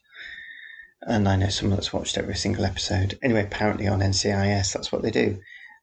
and 1.03 1.27
I 1.27 1.35
know 1.35 1.49
someone 1.49 1.77
that's 1.77 1.93
watched 1.93 2.17
every 2.17 2.35
single 2.35 2.65
episode. 2.65 3.19
Anyway, 3.21 3.43
apparently 3.43 3.87
on 3.87 3.99
NCIS, 3.99 4.73
that's 4.73 4.91
what 4.91 5.03
they 5.03 5.11
do. 5.11 5.39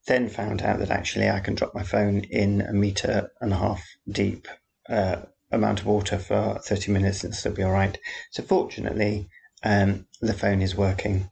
Then 0.07 0.29
found 0.29 0.63
out 0.63 0.81
that 0.81 0.91
actually 0.91 1.29
I 1.31 1.41
can 1.41 1.55
drop 1.55 1.75
my 1.75 1.83
phone 1.85 2.21
in 2.25 2.63
a 2.63 2.73
meter 2.73 3.31
and 3.41 3.53
a 3.53 3.57
half 3.57 3.87
deep 4.11 4.49
uh, 4.89 5.23
amount 5.51 5.81
of 5.81 5.87
water 5.87 6.19
for 6.19 6.59
30 6.61 6.93
minutes 6.93 7.25
and 7.25 7.35
still 7.35 7.53
be 7.53 7.63
all 7.63 7.73
right. 7.73 7.99
So 8.31 8.43
fortunately, 8.43 9.29
um, 9.63 10.07
the 10.21 10.35
phone 10.35 10.63
is 10.63 10.75
working. 10.75 11.31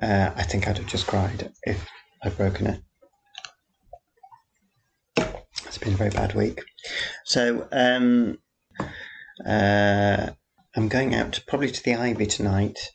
Uh, 0.00 0.30
I 0.34 0.42
think 0.42 0.66
I'd 0.66 0.78
have 0.78 0.86
just 0.86 1.06
cried 1.06 1.52
if 1.62 1.86
I'd 2.22 2.36
broken 2.36 2.66
it. 2.66 2.80
It's 5.66 5.78
been 5.78 5.94
a 5.94 5.96
very 5.96 6.10
bad 6.10 6.34
week. 6.34 6.62
So 7.24 7.68
um, 7.72 8.38
uh, 9.46 10.30
I'm 10.76 10.88
going 10.88 11.14
out 11.14 11.40
probably 11.46 11.70
to 11.70 11.82
the 11.82 11.94
Ivy 11.94 12.26
tonight 12.26 12.90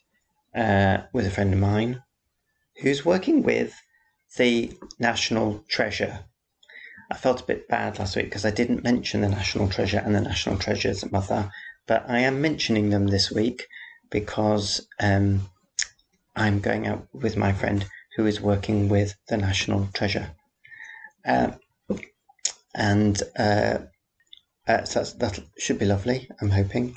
uh, 0.54 0.98
with 1.12 1.26
a 1.26 1.30
friend 1.30 1.52
of 1.52 1.60
mine 1.60 2.02
who's 2.82 3.04
working 3.04 3.42
with 3.42 3.74
the 4.36 4.72
National 4.98 5.64
Treasure 5.68 6.24
I 7.10 7.16
felt 7.16 7.40
a 7.40 7.44
bit 7.44 7.68
bad 7.68 7.98
last 7.98 8.16
week 8.16 8.26
because 8.26 8.44
I 8.44 8.50
didn't 8.50 8.84
mention 8.84 9.20
the 9.20 9.28
National 9.28 9.68
Treasure 9.68 9.98
and 9.98 10.14
the 10.14 10.20
National 10.20 10.56
Treasure's 10.56 11.10
mother, 11.10 11.50
but 11.86 12.08
I 12.08 12.20
am 12.20 12.40
mentioning 12.40 12.90
them 12.90 13.08
this 13.08 13.32
week 13.32 13.66
because 14.10 14.86
um, 15.00 15.48
I'm 16.36 16.60
going 16.60 16.86
out 16.86 17.08
with 17.12 17.36
my 17.36 17.52
friend 17.52 17.84
who 18.16 18.26
is 18.26 18.40
working 18.40 18.88
with 18.88 19.16
the 19.28 19.36
National 19.36 19.88
Treasure. 19.92 20.30
Uh, 21.26 21.52
and 22.74 23.20
uh, 23.36 23.78
uh, 24.68 24.84
so 24.84 25.02
that 25.02 25.38
should 25.58 25.78
be 25.78 25.86
lovely, 25.86 26.28
I'm 26.40 26.50
hoping. 26.50 26.94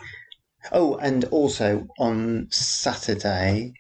Oh, 0.72 0.96
and 0.98 1.26
also 1.26 1.88
on 1.98 2.48
Saturday, 2.52 3.74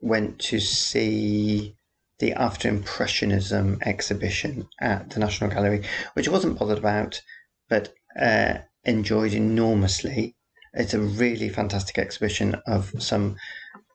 went 0.00 0.38
to 0.38 0.60
see 0.60 1.74
the 2.18 2.32
After 2.32 2.68
Impressionism 2.68 3.78
exhibition 3.82 4.68
at 4.80 5.10
the 5.10 5.20
National 5.20 5.50
Gallery, 5.50 5.84
which 6.14 6.28
I 6.28 6.32
wasn't 6.32 6.58
bothered 6.58 6.78
about, 6.78 7.20
but 7.68 7.94
uh, 8.20 8.58
enjoyed 8.84 9.32
enormously. 9.32 10.34
It's 10.74 10.94
a 10.94 11.00
really 11.00 11.48
fantastic 11.48 11.98
exhibition 11.98 12.56
of 12.66 12.92
some. 12.98 13.36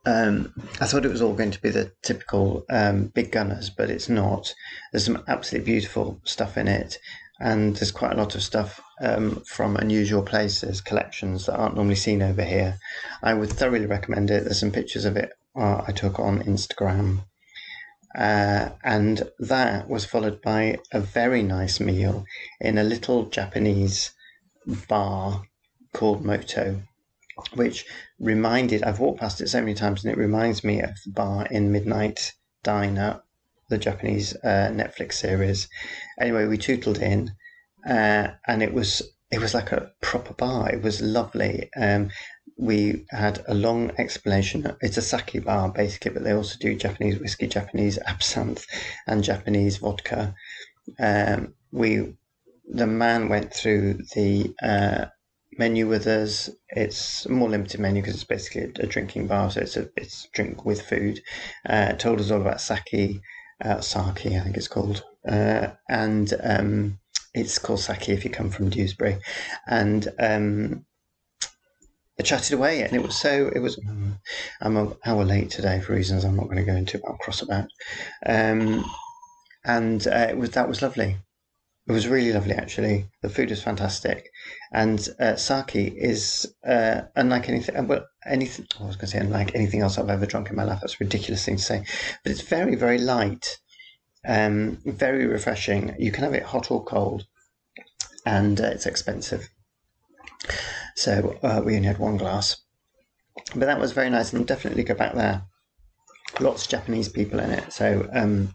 Um, 0.05 0.53
I 0.81 0.85
thought 0.85 1.05
it 1.05 1.11
was 1.11 1.21
all 1.21 1.33
going 1.33 1.51
to 1.51 1.61
be 1.61 1.69
the 1.69 1.91
typical 2.01 2.65
um, 2.69 3.07
big 3.07 3.31
gunners, 3.31 3.69
but 3.69 3.89
it's 3.89 4.09
not. 4.09 4.53
There's 4.91 5.05
some 5.05 5.23
absolutely 5.27 5.71
beautiful 5.71 6.19
stuff 6.25 6.57
in 6.57 6.67
it, 6.67 6.97
and 7.39 7.75
there's 7.75 7.91
quite 7.91 8.13
a 8.13 8.17
lot 8.17 8.35
of 8.35 8.43
stuff 8.43 8.81
um, 9.01 9.43
from 9.45 9.77
unusual 9.77 10.23
places, 10.23 10.81
collections 10.81 11.45
that 11.45 11.55
aren't 11.55 11.75
normally 11.75 11.95
seen 11.95 12.21
over 12.21 12.43
here. 12.43 12.79
I 13.21 13.33
would 13.33 13.49
thoroughly 13.49 13.85
recommend 13.85 14.29
it. 14.29 14.43
There's 14.43 14.59
some 14.59 14.71
pictures 14.71 15.05
of 15.05 15.17
it 15.17 15.31
uh, 15.55 15.83
I 15.87 15.91
took 15.91 16.19
on 16.19 16.43
Instagram. 16.43 17.23
Uh, 18.17 18.69
and 18.83 19.23
that 19.39 19.89
was 19.89 20.05
followed 20.05 20.41
by 20.41 20.77
a 20.91 20.99
very 20.99 21.41
nice 21.41 21.79
meal 21.79 22.25
in 22.61 22.77
a 22.77 22.83
little 22.83 23.25
Japanese 23.25 24.11
bar 24.87 25.43
called 25.93 26.23
Moto, 26.23 26.81
which 27.55 27.85
reminded, 28.19 28.83
I've 28.83 28.99
walked 28.99 29.19
past 29.19 29.41
it 29.41 29.49
so 29.49 29.59
many 29.59 29.73
times 29.73 30.03
and 30.03 30.13
it 30.13 30.17
reminds 30.17 30.63
me 30.63 30.81
of 30.81 30.91
the 31.05 31.11
bar 31.11 31.47
in 31.47 31.71
Midnight 31.71 32.33
Diner, 32.63 33.21
the 33.69 33.77
Japanese 33.77 34.35
uh, 34.43 34.69
Netflix 34.71 35.13
series. 35.13 35.67
Anyway, 36.19 36.45
we 36.45 36.57
tootled 36.57 36.99
in 36.99 37.31
uh, 37.87 38.27
and 38.47 38.61
it 38.61 38.73
was 38.73 39.01
it 39.31 39.41
was 39.41 39.55
like 39.55 39.71
a 39.71 39.91
proper 40.01 40.33
bar. 40.35 40.69
It 40.69 40.83
was 40.83 41.01
lovely. 41.01 41.69
Um, 41.75 42.11
we 42.57 43.05
had 43.09 43.43
a 43.47 43.53
long 43.53 43.91
explanation. 43.97 44.75
It's 44.81 44.97
a 44.97 45.01
sake 45.01 45.43
bar 45.43 45.69
basically, 45.69 46.11
but 46.11 46.23
they 46.23 46.31
also 46.31 46.57
do 46.59 46.75
Japanese 46.75 47.19
whiskey, 47.19 47.47
Japanese 47.47 47.97
absinthe, 48.05 48.65
and 49.07 49.23
Japanese 49.23 49.77
vodka. 49.77 50.35
Um, 50.99 51.55
we, 51.71 52.15
the 52.67 52.87
man 52.87 53.29
went 53.29 53.53
through 53.53 53.99
the 54.15 54.53
uh, 54.61 55.05
menu 55.57 55.87
with 55.87 56.07
us. 56.07 56.49
It's 56.69 57.25
a 57.25 57.31
more 57.31 57.49
limited 57.49 57.79
menu 57.79 58.01
because 58.01 58.15
it's 58.15 58.23
basically 58.23 58.63
a, 58.63 58.85
a, 58.85 58.87
drinking 58.87 59.27
bar, 59.27 59.49
so 59.51 59.61
it's 59.61 59.77
a 59.77 59.89
it's 59.95 60.27
drink 60.33 60.65
with 60.65 60.81
food. 60.81 61.21
Uh, 61.67 61.93
told 61.93 62.19
us 62.19 62.31
all 62.31 62.41
about 62.41 62.61
sake, 62.61 63.21
uh, 63.63 63.81
sake 63.81 64.25
I 64.25 64.39
think 64.39 64.57
it's 64.57 64.67
called, 64.67 65.03
uh, 65.27 65.69
and 65.89 66.33
um, 66.43 66.99
it's 67.33 67.59
called 67.59 67.79
sake 67.79 68.09
if 68.09 68.23
you 68.23 68.29
come 68.29 68.49
from 68.49 68.69
Dewsbury, 68.69 69.19
and 69.67 70.07
um, 70.19 70.85
I 72.19 72.23
chatted 72.23 72.53
away, 72.53 72.81
and 72.83 72.93
it 72.93 73.01
was 73.01 73.15
so. 73.15 73.49
It 73.55 73.59
was. 73.59 73.79
Um, 73.89 74.19
I'm 74.61 74.77
an 74.77 74.93
hour 75.05 75.25
late 75.25 75.49
today 75.49 75.79
for 75.79 75.93
reasons 75.93 76.23
I'm 76.23 76.35
not 76.35 76.45
going 76.45 76.57
to 76.57 76.71
go 76.71 76.75
into. 76.75 76.99
But 76.99 77.11
I'll 77.11 77.17
cross 77.17 77.41
about. 77.41 77.69
Um, 78.25 78.85
and 79.65 80.05
uh, 80.07 80.27
it 80.29 80.37
was 80.37 80.51
that 80.51 80.67
was 80.67 80.81
lovely. 80.81 81.17
It 81.87 81.91
was 81.91 82.07
really 82.07 82.31
lovely, 82.31 82.53
actually. 82.53 83.09
The 83.21 83.29
food 83.29 83.49
was 83.49 83.63
fantastic, 83.63 84.29
and 84.71 85.05
uh, 85.19 85.35
sake 85.35 85.75
is 85.75 86.53
uh, 86.65 87.01
unlike 87.15 87.49
anything. 87.49 87.87
Well, 87.87 88.05
anything. 88.25 88.67
I 88.79 88.85
was 88.85 88.95
going 88.95 89.07
to 89.07 89.17
say 89.17 89.19
unlike 89.19 89.55
anything 89.55 89.81
else 89.81 89.97
I've 89.97 90.09
ever 90.09 90.27
drunk 90.27 90.49
in 90.49 90.55
my 90.55 90.63
life. 90.63 90.79
That's 90.81 90.93
a 90.93 91.03
ridiculous 91.03 91.43
thing 91.43 91.57
to 91.57 91.63
say, 91.63 91.83
but 92.23 92.31
it's 92.31 92.41
very, 92.41 92.75
very 92.75 92.99
light, 92.99 93.57
um, 94.25 94.77
very 94.85 95.25
refreshing. 95.25 95.95
You 95.97 96.11
can 96.11 96.23
have 96.23 96.35
it 96.35 96.43
hot 96.43 96.69
or 96.69 96.83
cold, 96.83 97.25
and 98.23 98.61
uh, 98.61 98.67
it's 98.67 98.85
expensive. 98.85 99.49
So 101.03 101.37
uh, 101.43 101.61
we 101.65 101.75
only 101.75 101.89
had 101.89 101.97
one 101.97 102.15
glass. 102.15 102.55
But 103.53 103.65
that 103.65 103.77
was 103.77 103.91
very 103.91 104.09
nice 104.09 104.31
and 104.31 104.47
definitely 104.47 104.83
go 104.83 104.93
back 104.93 105.15
there. 105.15 105.43
Lots 106.39 106.63
of 106.63 106.69
Japanese 106.69 107.09
people 107.09 107.41
in 107.41 107.51
it. 107.51 107.73
So 107.73 108.07
um, 108.13 108.53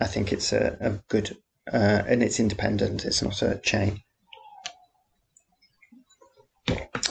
I 0.00 0.06
think 0.06 0.32
it's 0.32 0.52
a, 0.52 0.76
a 0.80 0.90
good, 1.08 1.36
uh, 1.72 2.02
and 2.06 2.22
it's 2.22 2.38
independent, 2.38 3.04
it's 3.04 3.20
not 3.20 3.42
a 3.42 3.58
chain. 3.64 4.00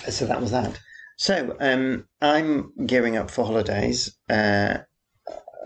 So 0.10 0.26
that 0.26 0.40
was 0.40 0.52
that. 0.52 0.80
So 1.18 1.58
um, 1.60 2.08
I'm 2.22 2.72
gearing 2.86 3.18
up 3.18 3.30
for 3.30 3.44
holidays. 3.44 4.18
Uh, 4.30 4.78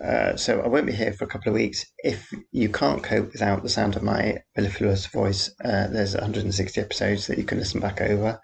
uh, 0.03 0.35
so 0.35 0.61
I 0.61 0.67
won't 0.67 0.87
be 0.87 0.93
here 0.93 1.13
for 1.13 1.25
a 1.25 1.27
couple 1.27 1.49
of 1.49 1.53
weeks. 1.53 1.85
If 2.03 2.33
you 2.51 2.69
can't 2.69 3.03
cope 3.03 3.33
without 3.33 3.61
the 3.61 3.69
sound 3.69 3.95
of 3.95 4.01
my 4.01 4.39
mellifluous 4.57 5.05
voice, 5.05 5.51
uh, 5.63 5.89
there's 5.89 6.15
160 6.15 6.81
episodes 6.81 7.27
that 7.27 7.37
you 7.37 7.43
can 7.43 7.59
listen 7.59 7.79
back 7.79 8.01
over. 8.01 8.41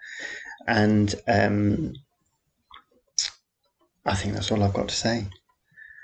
And 0.68 1.14
um, 1.26 1.94
I 4.04 4.14
think 4.14 4.34
that's 4.34 4.52
all 4.52 4.62
I've 4.62 4.74
got 4.74 4.88
to 4.88 4.94
say. 4.94 5.26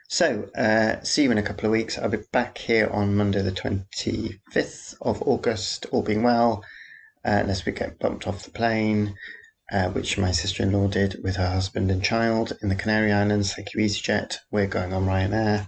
So, 0.09 0.49
uh, 0.57 1.03
see 1.03 1.25
you 1.25 1.31
in 1.33 1.39
a 1.39 1.43
couple 1.43 1.67
of 1.67 1.73
weeks. 1.73 1.99
I'll 1.99 2.09
be 2.09 2.19
back 2.33 2.57
here 2.57 2.89
on 2.91 3.15
Monday, 3.15 3.43
the 3.43 3.53
25th 3.53 4.95
of 5.03 5.23
August, 5.23 5.87
all 5.93 6.03
being 6.03 6.23
well, 6.23 6.65
uh, 7.25 7.41
unless 7.43 7.67
we 7.67 7.73
get 7.73 7.99
bumped 7.99 8.27
off 8.27 8.45
the 8.45 8.51
plane, 8.51 9.17
uh, 9.71 9.89
which 9.91 10.17
my 10.17 10.31
sister 10.31 10.63
in 10.63 10.73
law 10.73 10.89
did 10.89 11.23
with 11.23 11.37
her 11.37 11.49
husband 11.49 11.91
and 11.91 12.03
child 12.03 12.57
in 12.63 12.71
the 12.71 12.75
Canary 12.75 13.13
Islands. 13.13 13.55
Thank 13.55 13.75
you, 13.75 13.81
EasyJet. 13.81 14.37
We're 14.51 14.67
going 14.67 14.93
on 14.93 15.05
Ryanair. 15.07 15.67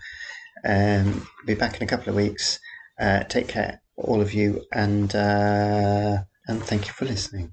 Um, 0.64 1.28
be 1.44 1.54
back 1.54 1.76
in 1.76 1.82
a 1.82 1.86
couple 1.86 2.10
of 2.10 2.16
weeks. 2.16 2.60
Uh, 2.98 3.24
take 3.24 3.48
care, 3.48 3.82
all 3.96 4.22
of 4.22 4.32
you, 4.32 4.64
and, 4.72 5.14
uh, 5.14 6.18
and 6.46 6.62
thank 6.62 6.86
you 6.86 6.92
for 6.94 7.04
listening. 7.04 7.52